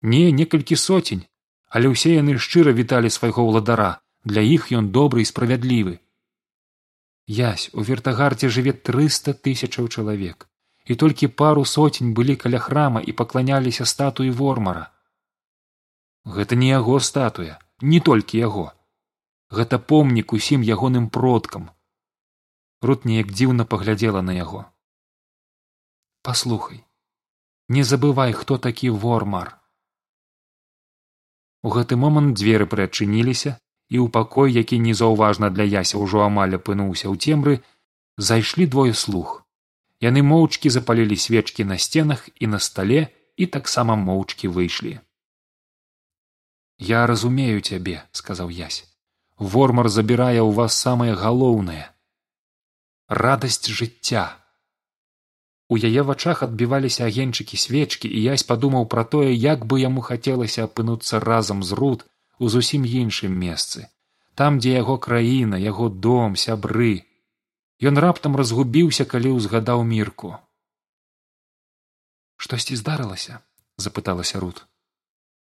Не 0.00 0.30
некалькі 0.32 0.76
соцень 0.80 1.26
але 1.68 1.90
ўсе 1.90 2.14
яны 2.16 2.38
шчыра 2.38 2.72
віталі 2.72 3.10
свайго 3.10 3.44
ўладара 3.44 4.00
для 4.24 4.40
іх 4.40 4.72
ён 4.72 4.90
добры 4.96 5.22
і 5.22 5.28
справядлівы. 5.30 6.00
Язь 7.26 7.70
у 7.72 7.84
вертагарце 7.88 8.48
жыве 8.48 8.72
трыста 8.72 9.32
тысячаў 9.32 9.88
чалавек 9.88 10.48
і 10.84 10.94
толькі 11.00 11.32
пару 11.40 11.64
соцень 11.64 12.12
былі 12.16 12.37
каля 12.37 12.58
храма 12.58 13.00
і 13.00 13.12
пакланяліся 13.12 13.84
статуі 13.88 14.30
вормара. 14.30 14.90
Гэта 16.24 16.56
не 16.56 16.68
яго 16.68 17.00
статуя 17.00 17.58
не 17.80 18.00
толькі 18.00 18.38
яго. 18.38 18.72
Гэта 19.50 19.78
помнік 19.78 20.32
усім 20.32 20.62
ягоным 20.62 21.08
продкам. 21.08 21.70
Рут 22.82 23.04
неяк 23.04 23.32
дзіўна 23.32 23.64
паглядзела 23.64 24.20
на 24.20 24.37
яго. 24.37 24.64
Паслухай 26.22 26.84
не 27.68 27.82
забывай 27.82 28.32
хто 28.32 28.58
такі 28.58 28.90
вормар. 28.90 29.56
У 31.62 31.72
гэты 31.72 31.96
момант 31.96 32.37
дзверы 32.37 32.68
прыадчыніліся 32.68 33.56
і 33.88 33.96
ў 34.00 34.08
пакой 34.10 34.52
які 34.52 34.78
незаўважна 34.78 35.50
для 35.54 35.64
яся 35.64 36.00
ўжо 36.00 36.24
амаль 36.26 36.56
апынуўся 36.60 37.08
ў 37.08 37.16
цемры 37.18 37.54
зайшлі 38.16 38.66
двое 38.66 38.94
слух 39.04 39.40
яны 40.04 40.22
моўчкі 40.30 40.70
запалілі 40.76 41.16
свечкі 41.16 41.64
на 41.70 41.78
сценах 41.78 42.28
і 42.40 42.50
на 42.54 42.58
стале 42.58 43.08
і 43.36 43.46
таксама 43.46 43.96
моўчкі 43.96 44.48
выйшлі. 44.48 44.98
Я 46.78 47.06
разумею 47.06 47.60
цябе 47.60 48.02
сказаў 48.12 48.50
ясь. 48.50 48.84
Вормар 49.38 49.88
забірае 49.88 50.40
ў 50.42 50.54
вас 50.54 50.74
самае 50.74 51.14
галоўнае 51.18 51.90
радасць 53.08 53.68
жыцця 53.68 54.24
у 55.68 55.76
яе 55.76 56.02
вачах 56.08 56.42
адбіваліся 56.46 57.04
агеньчыкі 57.04 57.58
свечкі 57.60 58.08
і 58.08 58.22
язь 58.32 58.46
падумаў 58.48 58.86
пра 58.94 59.04
тое 59.04 59.32
як 59.32 59.66
бы 59.66 59.80
яму 59.80 60.00
хацелася 60.06 60.64
апынуцца 60.68 61.20
разам 61.20 61.62
з 61.62 61.76
руд 61.80 62.06
у 62.38 62.48
зусім 62.48 62.84
іншым 62.84 63.34
месцы. 63.34 63.88
Там 64.34 64.58
дзе 64.58 64.74
яго 64.78 64.98
краіна 64.98 65.60
яго 65.60 65.88
дом 65.88 66.36
сябры. 66.36 67.06
Ён 67.82 67.98
раптам 67.98 68.36
разгубіўся 68.36 69.04
калі 69.04 69.36
ўзгадаў 69.38 69.84
мірку. 69.84 70.34
Штосьці 72.36 72.76
здарылася 72.76 73.40
запыталася 73.76 74.40
рут. 74.40 74.66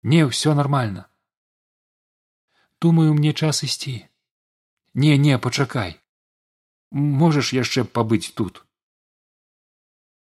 Не 0.04 0.26
ўсё 0.30 0.54
нармальна 0.54 1.10
думаю 2.86 3.14
мне 3.14 3.34
час 3.34 3.64
ісці 3.64 4.08
не 4.94 5.18
не 5.18 5.38
пачакай. 5.38 6.00
Можаш 6.92 7.54
яшчэ 7.54 7.84
пабыць 7.84 8.34
тут 8.40 8.65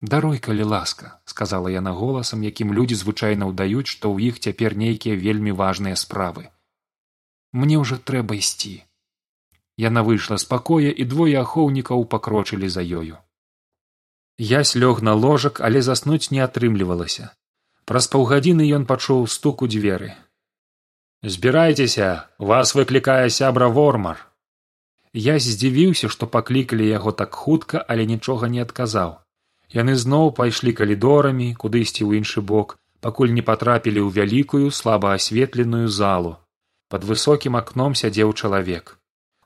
дарой 0.02 0.40
калі 0.40 0.64
ласка 0.64 1.20
сказала 1.26 1.70
яна 1.74 1.92
голасам 1.92 2.44
якім 2.44 2.74
людзі 2.74 2.96
звычайна 3.02 3.48
ўдаюць 3.52 3.88
што 3.92 4.12
ў 4.12 4.32
іх 4.32 4.40
цяпер 4.40 4.76
нейкія 4.76 5.16
вельмі 5.16 5.52
важныя 5.52 5.96
справы. 5.96 6.50
Мне 7.54 7.80
ўжо 7.80 7.98
трэба 7.98 8.36
ісці 8.36 8.84
яна 9.78 10.04
выйшла 10.08 10.38
з 10.42 10.46
пакоя 10.52 10.92
і 10.92 11.04
двое 11.04 11.40
ахоўнікаў 11.40 12.06
пакрочылі 12.12 12.70
за 12.70 12.84
ёю. 12.84 13.18
Ясь 14.38 14.76
лёг 14.76 15.02
на 15.02 15.14
ложак 15.14 15.60
але 15.60 15.82
заснуць 15.82 16.32
не 16.32 16.40
атрымлівалася. 16.44 17.32
Праз 17.86 18.08
паўгадзіны 18.12 18.68
ён 18.76 18.86
пачуў 18.86 19.28
стук 19.28 19.62
у 19.62 19.68
дзверы. 19.68 20.16
Збірайцеся 21.24 22.30
вас 22.38 22.76
выклікае 22.76 23.30
сябра 23.30 23.68
вормар 23.68 24.24
я 25.16 25.40
здзівіўся 25.40 26.10
што 26.14 26.28
паклікалі 26.28 26.88
яго 26.88 27.12
так 27.12 27.34
хутка 27.34 27.82
але 27.88 28.06
нічога 28.06 28.50
не 28.56 28.60
адказаў 28.62 29.16
яны 29.74 29.96
зноў 29.96 30.32
пайшлі 30.38 30.74
калідорамі 30.74 31.54
кудысьці 31.62 32.06
ў 32.06 32.22
іншы 32.22 32.42
бок 32.42 32.78
пакуль 33.06 33.34
не 33.38 33.42
патрапілі 33.42 34.02
ў 34.02 34.10
вялікую 34.18 34.72
слаба 34.72 35.14
асветленую 35.14 35.88
залу. 35.88 36.38
Под 36.90 37.04
высокім 37.04 37.58
акном 37.58 37.96
сядзеў 37.98 38.34
чалавек. 38.34 38.98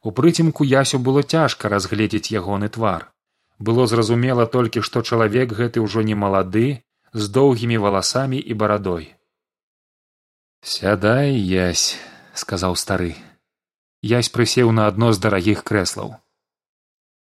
У 0.04 0.12
прыцемку 0.12 0.64
ясю 0.64 1.00
было 1.00 1.24
цяжка 1.24 1.70
разгледзець 1.70 2.32
ягоны 2.32 2.70
твар. 2.70 3.12
Было 3.60 3.88
зразумела 3.88 4.46
толькі 4.46 4.82
што 4.82 5.04
чалавек 5.04 5.56
гэты 5.56 5.84
ўжо 5.84 6.04
не 6.04 6.16
малады 6.16 6.84
з 7.14 7.28
доўгімі 7.28 7.78
валасамі 7.84 8.40
і 8.40 8.54
барадой. 8.54 9.12
Сядай 10.62 11.36
язь 11.36 12.00
сказаў 12.34 12.76
стары. 12.76 13.16
Язь 14.02 14.32
прысеў 14.32 14.72
на 14.72 14.88
адно 14.88 15.12
з 15.12 15.20
дарагіх 15.20 15.64
крэслаў 15.68 16.16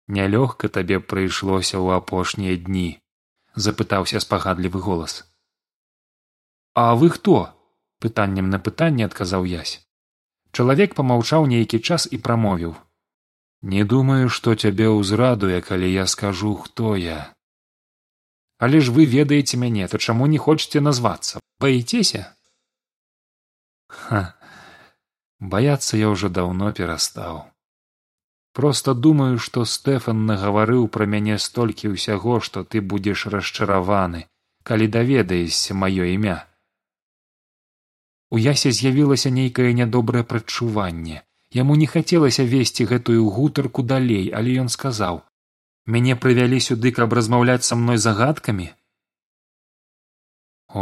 нялёгка 0.07 0.69
табе 0.69 0.99
прыйшлося 0.99 1.77
ў 1.77 2.01
апошнія 2.01 2.57
дні 2.57 3.01
запытаўся 3.55 4.19
спагадлівы 4.19 4.79
голас. 4.79 5.27
А 6.73 6.95
вы 6.95 7.09
хто 7.09 7.51
пытаннем 7.99 8.49
на 8.49 8.59
пытанне 8.59 9.05
адказаў 9.05 9.43
язь 9.45 9.79
чалавек 10.51 10.95
памаўчаў 10.95 11.45
нейкі 11.47 11.79
час 11.79 12.07
і 12.11 12.17
прамовіў. 12.17 12.75
Не 13.61 13.83
думаю 13.85 14.29
што 14.35 14.55
цябе 14.55 14.89
ўзрадуе 14.89 15.61
калі 15.61 15.91
я 15.91 16.07
скажу 16.07 16.55
хто 16.55 16.95
я 16.95 17.19
але 18.57 18.79
ж 18.81 18.93
вы 18.95 19.05
ведаеце 19.05 19.57
мяне 19.57 19.87
то 19.87 19.97
чаму 19.97 20.27
не 20.31 20.37
хочаце 20.37 20.81
назвацца? 20.81 21.39
Баіцеся? 21.61 22.33
Ха 23.87 24.33
баяцца 25.39 25.97
я 25.97 26.09
ўжо 26.13 26.29
даўно 26.29 26.71
перастаў 26.71 27.50
просто 28.53 28.93
думаю 28.93 29.39
што 29.39 29.65
стэфан 29.65 30.25
нагаварыў 30.29 30.87
пра 30.95 31.07
мяне 31.15 31.37
столькі 31.39 31.95
ўсяго 31.95 32.39
што 32.47 32.63
ты 32.63 32.81
будзеш 32.93 33.25
расчараваны 33.35 34.27
калі 34.63 34.87
даведаешся 34.87 35.73
маё 35.73 36.05
імя. 36.05 36.37
У 38.31 38.39
ясе 38.39 38.71
з'явілася 38.71 39.29
нейкае 39.29 39.73
нядобрае 39.73 40.23
прадчуванне. 40.23 41.23
Яму 41.51 41.75
не 41.75 41.87
хацелася 41.93 42.43
весці 42.47 42.87
гэтую 42.91 43.27
гутарку 43.37 43.83
далей 43.83 44.31
але 44.31 44.55
ён 44.63 44.69
сказаў 44.71 45.19
мяне 45.85 46.15
прывялі 46.15 46.59
сюды 46.63 46.91
каб 46.95 47.13
размаўляць 47.17 47.65
са 47.67 47.75
мной 47.75 47.97
загадкамі? 47.97 48.69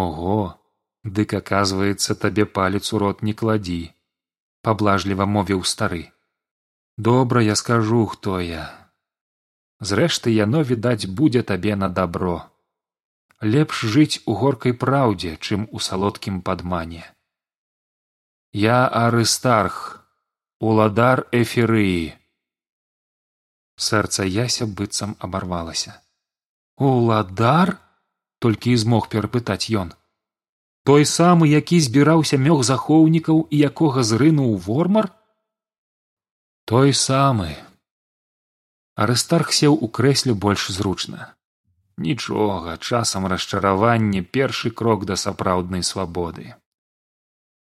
Ого 0.04 0.60
дык 1.04 1.34
аказваецца 1.34 2.16
табе 2.24 2.46
палец 2.46 2.86
у 2.94 3.00
рот 3.02 3.24
не 3.24 3.34
кладі 3.34 3.80
паблажліва 4.62 5.26
мовіў 5.26 5.64
стары 5.74 6.04
добра 7.00 7.42
я 7.42 7.56
скажу 7.56 8.06
хто 8.06 8.40
я. 8.44 8.68
Зрэшты 9.80 10.36
яно 10.36 10.64
відаць 10.68 11.08
будзе 11.08 11.42
табе 11.42 11.76
на 11.76 11.88
дабро. 11.88 12.52
Лепш 13.40 13.88
жыць 13.96 14.20
у 14.26 14.36
горкай 14.36 14.76
праўдзе 14.76 15.38
чым 15.40 15.68
у 15.72 15.80
салодкім 15.80 16.42
падмане. 16.42 17.08
Я 18.52 18.80
арыстарх 18.88 20.04
уладар 20.60 21.24
эферыі 21.32 22.20
сэрца 23.80 24.26
яся 24.28 24.68
быццам 24.68 25.16
абарвалася. 25.20 25.96
Уладар 26.76 27.78
толькі 28.44 28.76
і 28.76 28.82
змог 28.84 29.08
перапытаць 29.14 29.72
ён. 29.72 29.96
Той 30.84 31.06
самы 31.06 31.48
які 31.48 31.80
збіраўся 31.80 32.36
мёг 32.36 32.64
захоўнікаў 32.68 33.48
і 33.48 33.56
якога 33.72 34.04
зрынуў 34.04 34.58
вормар 34.68 35.12
той 36.70 36.94
самы. 36.94 37.58
Арыстарх 38.94 39.50
сеў 39.58 39.74
у 39.74 39.88
крэсле 39.90 40.36
больш 40.44 40.68
зручна. 40.70 41.34
Нічога 41.98 42.76
часам 42.78 43.26
расчараванне 43.32 44.22
першы 44.22 44.70
крок 44.70 45.06
да 45.10 45.16
сапраўднай 45.18 45.82
свабоды. 45.82 46.54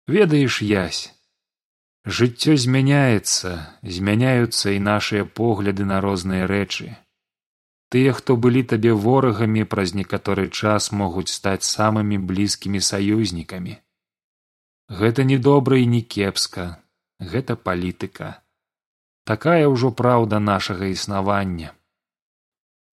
Ведаеш 0.06 0.62
язь 0.62 1.10
жыццё 2.06 2.54
змяняецца 2.66 3.56
змяняюцца 3.82 4.76
і 4.78 4.84
нашыя 4.90 5.26
погляды 5.26 5.90
на 5.90 5.98
розныя 6.06 6.46
рэчы. 6.46 6.94
Тыя 7.90 8.14
хто 8.14 8.38
былі 8.38 8.62
табе 8.62 8.94
ворагамі 8.94 9.66
праз 9.74 9.98
некаторы 9.98 10.46
час 10.54 10.92
могуць 10.92 11.34
стаць 11.34 11.66
самымі 11.66 12.22
блізкімі 12.30 12.86
саюзнікамі. 12.92 13.76
Гэта 15.02 15.26
не 15.34 15.42
добра 15.50 15.82
і 15.82 15.90
не 15.98 16.06
кепска 16.06 16.70
гэта 17.34 17.56
палітыка 17.56 18.43
такая 19.24 19.68
ўжо 19.68 19.92
праўда 19.92 20.40
нашага 20.40 20.90
існавання. 20.92 21.72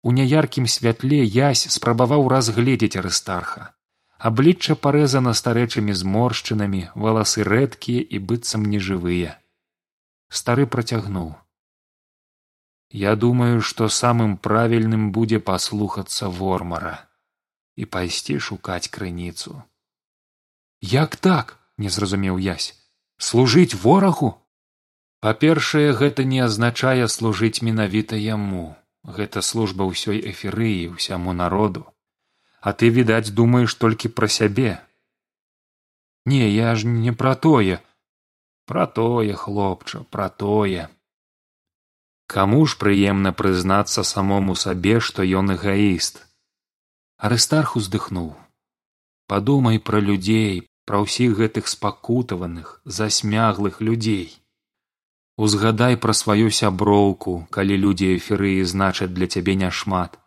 У 0.03 0.13
няяркім 0.17 0.67
святле 0.67 1.23
язь 1.25 1.67
спрабаваў 1.77 2.29
разгледзець 2.29 2.99
арыстарха. 3.03 3.73
Аблічча 4.19 4.75
парэзана 4.75 5.35
старэчымі 5.35 5.93
зморшчынамі 5.93 6.83
валасы 6.95 7.45
рэдкія 7.45 8.03
і 8.03 8.23
быццам 8.31 8.65
нежывыя. 8.65 9.37
Стары 10.29 10.67
працягнуў. 10.67 11.35
Я 12.91 13.17
думаю 13.17 13.61
што 13.61 13.89
самым 13.93 14.37
правільным 14.39 15.11
будзе 15.13 15.39
паслухацца 15.39 16.29
вормара 16.29 16.97
і 17.77 17.85
пайсці 17.85 18.39
шукаць 18.41 18.89
крыніцу 18.89 19.63
як 20.81 21.17
так 21.17 21.59
не 21.79 21.89
зразумеў 21.89 22.39
язь 22.39 22.75
служыць 23.19 23.75
ворагу 23.75 24.35
па 25.21 25.33
першае 25.35 25.93
гэта 26.01 26.25
не 26.25 26.41
азначае 26.47 27.09
служыць 27.09 27.63
менавіта 27.69 28.17
яму. 28.17 28.77
Гэта 29.07 29.41
служба 29.49 29.87
ўсёй 29.87 30.19
эферыі 30.31 30.99
ўсяму 30.99 31.33
народу. 31.33 31.87
А 32.61 32.73
ты 32.73 32.91
відаць 32.91 33.31
думаеш 33.31 33.75
толькі 33.75 34.11
пра 34.11 34.27
сябе. 34.27 34.83
Не 36.27 36.51
я 36.51 36.75
ж 36.75 36.91
не 36.91 37.13
пра 37.13 37.35
тое. 37.35 37.79
Пра 38.67 38.87
тое 38.87 39.35
хлопча 39.35 40.03
пра 40.11 40.29
тое. 40.29 40.89
Каму 42.27 42.67
ж 42.67 42.75
прыемна 42.83 43.31
прызнацца 43.33 44.03
самому 44.03 44.57
сабе 44.59 44.99
што 44.99 45.23
ён 45.23 45.55
эгаіст? 45.55 46.27
Арыстарх 47.17 47.77
уздыхнуў. 47.79 48.35
Падумай 49.31 49.79
пра 49.79 50.03
людзей 50.03 50.67
пра 50.91 50.99
ўсіх 51.07 51.39
гэтых 51.39 51.71
спакутаваных 51.71 52.83
засмяглых 52.85 53.79
людзей 53.81 54.35
узгадай 55.37 55.97
пра 56.05 56.15
сваю 56.21 56.51
сяброўку 56.59 57.35
калі 57.57 57.77
людзі 57.85 58.09
эферыі 58.17 58.65
значаць 58.73 59.13
для 59.17 59.27
цябе 59.27 59.57
няшмат. 59.63 60.19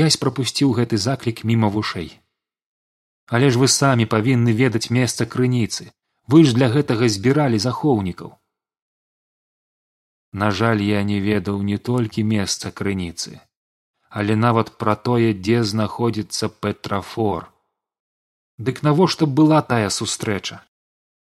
Язь 0.00 0.16
прапусціў 0.22 0.72
гэты 0.78 0.96
заклік 1.04 1.44
міма 1.44 1.68
вушэй. 1.76 2.10
Але 3.26 3.50
ж 3.50 3.62
вы 3.62 3.68
самі 3.68 4.06
павінны 4.06 4.56
ведаць 4.62 4.90
месца 4.90 5.26
крыніцы. 5.26 5.92
Вы 6.30 6.44
ж 6.44 6.54
для 6.54 6.68
гэтага 6.70 7.10
збіралі 7.10 7.58
захоўнікаў. 7.58 8.34
На 10.32 10.50
жаль 10.50 10.82
я 10.86 11.02
не 11.02 11.20
ведаў 11.20 11.62
не 11.62 11.78
толькі 11.78 12.26
месца 12.34 12.70
крыніцы 12.70 13.40
але 14.10 14.34
нават 14.36 14.74
пра 14.82 14.96
тое 15.08 15.32
дзе 15.32 15.62
знаходзіцца 15.62 16.50
петрафор. 16.64 17.46
Дык 18.58 18.82
навошта 18.82 19.26
была 19.26 19.62
тая 19.62 19.88
сустрэча 19.88 20.60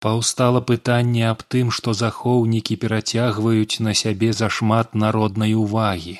паўстала 0.04 0.62
пытанне 0.72 1.24
аб 1.30 1.46
тым 1.56 1.72
што 1.78 1.94
захоўнікі 2.02 2.78
перацягваюць 2.84 3.82
на 3.88 3.94
сябе 4.02 4.34
зашмат 4.42 4.96
народнай 5.06 5.58
увагі. 5.64 6.20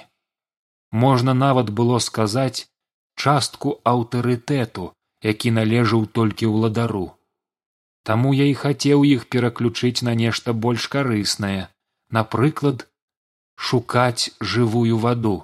Можна 1.04 1.38
нават 1.44 1.70
было 1.82 2.00
сказаць 2.08 2.68
частку 3.16 3.78
аўтарытэту 3.94 4.92
які 5.22 5.52
належаў 5.58 6.06
толькі 6.18 6.50
ўладару. 6.52 7.14
Таму 8.04 8.34
я 8.34 8.50
і 8.50 8.54
хацеў 8.58 9.06
іх 9.06 9.28
пераключыць 9.30 10.02
на 10.08 10.16
нешта 10.18 10.54
больш 10.54 10.88
карыснае 10.96 11.70
напрыклад 12.10 12.88
шукаць 13.56 14.34
жывую 14.42 14.98
ваду. 14.98 15.36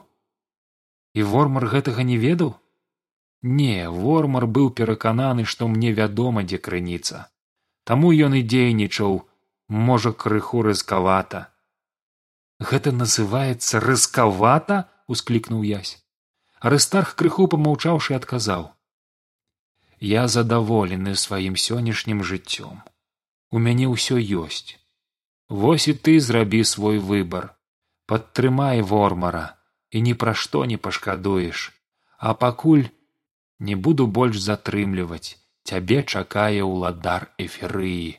І 1.13 1.23
вормар 1.33 1.67
гэтага 1.73 2.03
не 2.03 2.17
ведаў? 2.17 2.55
Не 3.41 3.89
вормар 3.89 4.47
быў 4.57 4.71
перакананы 4.81 5.45
што 5.45 5.67
мне 5.73 5.93
вядома 5.93 6.43
дзе 6.43 6.57
крыніца 6.57 7.25
таму 7.89 8.11
ён 8.29 8.39
і 8.39 8.43
дзейнічаў. 8.43 9.21
Можа 9.87 10.11
крыху 10.23 10.63
рыскавата 10.63 11.47
гэта 12.59 12.91
называецца 12.91 13.79
рыскавата 13.83 14.77
усклікнуў 15.07 15.61
язь 15.63 15.97
арыстарх 16.59 17.13
крыху 17.15 17.45
помаўчаўшы 17.53 18.15
адказаў. 18.17 18.73
Я 19.99 20.27
задаволены 20.27 21.13
сваім 21.15 21.53
сённяшнім 21.53 22.23
жыццём. 22.23 22.81
У 23.51 23.61
мяне 23.61 23.85
ўсё 23.85 24.17
ёсць. 24.17 24.77
Вось 25.49 25.87
і 25.87 25.93
ты 25.93 26.19
зрабі 26.19 26.63
свой 26.63 26.97
выбар. 26.97 27.53
Падтрымай 28.09 28.81
вормара 28.81 29.57
і 29.91 30.01
ні 30.01 30.13
пра 30.13 30.33
што 30.33 30.65
не 30.65 30.77
пашкадуеш. 30.77 31.71
А 32.17 32.33
пакуль 32.33 32.89
не 33.59 33.75
буду 33.75 34.07
больш 34.07 34.41
затрымліваць 34.41 35.37
цябе 35.67 35.99
чакае 36.03 36.63
ўладар 36.63 37.27
эферыі 37.45 38.15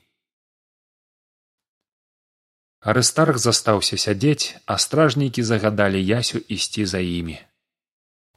арыстарх 2.93 3.39
застаўся 3.43 3.97
сядзець 4.07 4.55
а 4.67 4.79
стражнікі 4.85 5.43
загадалі 5.51 6.01
ясю 6.09 6.41
ісці 6.57 6.85
за 6.93 7.01
імі 7.01 7.39